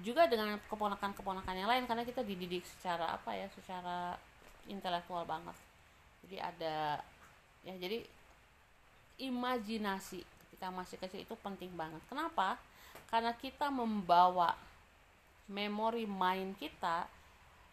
[0.02, 4.18] Juga dengan keponakan-keponakan yang lain karena kita dididik secara apa ya secara
[4.66, 5.54] intelektual banget.
[6.26, 6.98] Jadi ada
[7.62, 8.02] ya jadi
[9.22, 12.02] imajinasi ketika masih kecil itu penting banget.
[12.10, 12.58] Kenapa?
[13.06, 14.58] Karena kita membawa
[15.46, 17.06] memori mind kita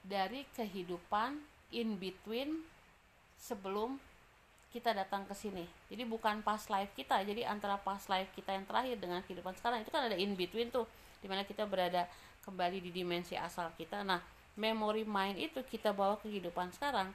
[0.06, 1.42] dari kehidupan
[1.74, 2.62] in between
[3.42, 3.98] sebelum
[4.72, 5.68] kita datang ke sini.
[5.92, 9.84] Jadi bukan pas live kita, jadi antara pas live kita yang terakhir dengan kehidupan sekarang
[9.84, 10.88] itu kan ada in between tuh
[11.20, 12.08] di mana kita berada
[12.48, 14.02] kembali di dimensi asal kita.
[14.02, 14.24] Nah
[14.56, 17.12] memory mind itu kita bawa ke kehidupan sekarang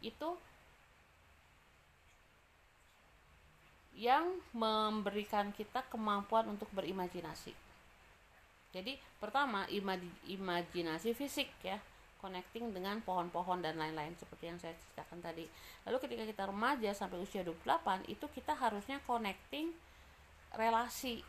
[0.00, 0.38] itu
[4.00, 7.52] yang memberikan kita kemampuan untuk berimajinasi.
[8.70, 9.66] Jadi pertama
[10.24, 11.76] imajinasi fisik ya
[12.20, 15.48] connecting dengan pohon-pohon dan lain-lain seperti yang saya ceritakan tadi.
[15.88, 19.72] Lalu ketika kita remaja sampai usia 28 itu kita harusnya connecting
[20.54, 21.24] relasi.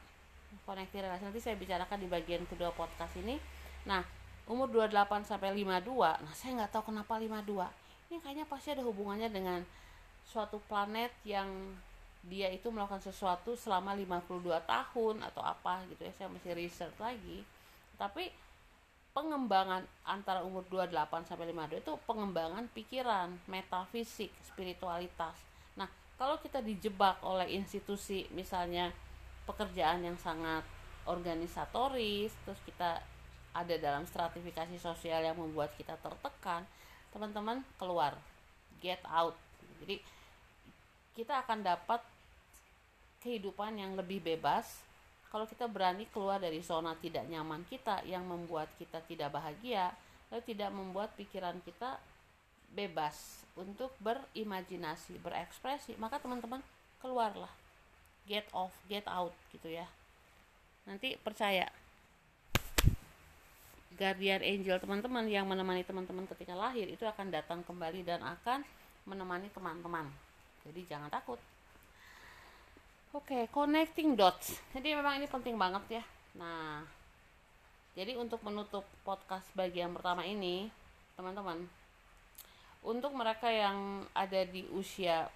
[0.68, 1.24] Koneksi relasi.
[1.24, 3.39] Nanti saya bicarakan di bagian kedua podcast ini.
[3.88, 4.04] Nah
[4.52, 7.56] umur 28 sampai 52 nah saya nggak tahu kenapa 52
[8.12, 9.64] ini kayaknya pasti ada hubungannya dengan
[10.28, 11.48] suatu planet yang
[12.22, 16.14] dia itu melakukan sesuatu selama 52 tahun atau apa gitu ya.
[16.14, 17.42] Saya masih research lagi.
[17.98, 18.30] Tapi
[19.12, 25.36] pengembangan antara umur 28 sampai 52 itu pengembangan pikiran, metafisik, spiritualitas.
[25.76, 28.95] Nah, kalau kita dijebak oleh institusi misalnya
[29.43, 30.64] pekerjaan yang sangat
[31.09, 33.01] organisatoris terus kita
[33.51, 36.64] ada dalam stratifikasi sosial yang membuat kita tertekan
[37.12, 38.16] teman-teman keluar
[38.80, 39.36] get out
[39.84, 39.99] jadi
[41.18, 41.99] kita akan dapat
[43.20, 44.80] kehidupan yang lebih bebas
[45.32, 49.96] kalau kita berani keluar dari zona tidak nyaman kita yang membuat kita tidak bahagia
[50.28, 52.00] lalu tidak membuat pikiran kita
[52.72, 56.64] bebas untuk berimajinasi berekspresi maka teman-teman
[57.04, 57.52] keluarlah.
[58.30, 59.88] Get off get out gitu ya.
[60.88, 61.68] Nanti percaya.
[63.92, 68.64] Guardian angel teman-teman yang menemani teman-teman ketika lahir itu akan datang kembali dan akan
[69.04, 70.08] menemani teman-teman.
[70.64, 71.38] Jadi jangan takut
[73.12, 76.03] oke okay, connecting dots jadi memang ini penting banget ya
[76.36, 76.84] nah
[77.95, 80.72] jadi untuk menutup podcast bagian pertama ini
[81.20, 81.68] teman-teman
[82.82, 85.30] untuk mereka yang ada di usia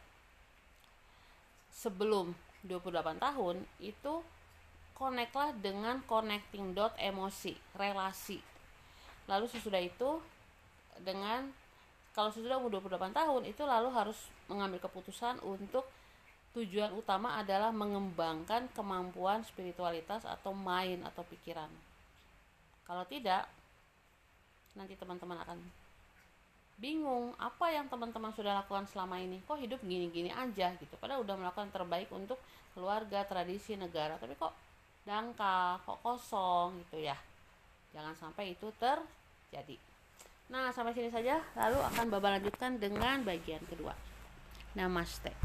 [1.69, 2.33] sebelum
[2.65, 4.25] 28 tahun itu
[4.95, 8.39] connectlah dengan connecting dot emosi, relasi.
[9.27, 10.23] Lalu sesudah itu
[11.03, 11.51] dengan
[12.15, 14.15] kalau sudah umur 28 tahun itu lalu harus
[14.47, 15.83] mengambil keputusan untuk
[16.55, 21.67] tujuan utama adalah mengembangkan kemampuan spiritualitas atau main atau pikiran.
[22.87, 23.43] Kalau tidak,
[24.79, 25.59] nanti teman-teman akan
[26.79, 29.43] bingung apa yang teman-teman sudah lakukan selama ini?
[29.43, 30.95] Kok hidup gini-gini aja gitu?
[30.95, 32.39] Padahal udah melakukan terbaik untuk
[32.71, 34.15] keluarga tradisi negara.
[34.15, 34.55] Tapi kok
[35.03, 37.19] dangkal kok kosong gitu ya?
[37.91, 39.75] Jangan sampai itu terjadi.
[40.55, 41.43] Nah sampai sini saja.
[41.59, 43.91] Lalu akan bapak lanjutkan dengan bagian kedua.
[44.71, 45.35] Namaste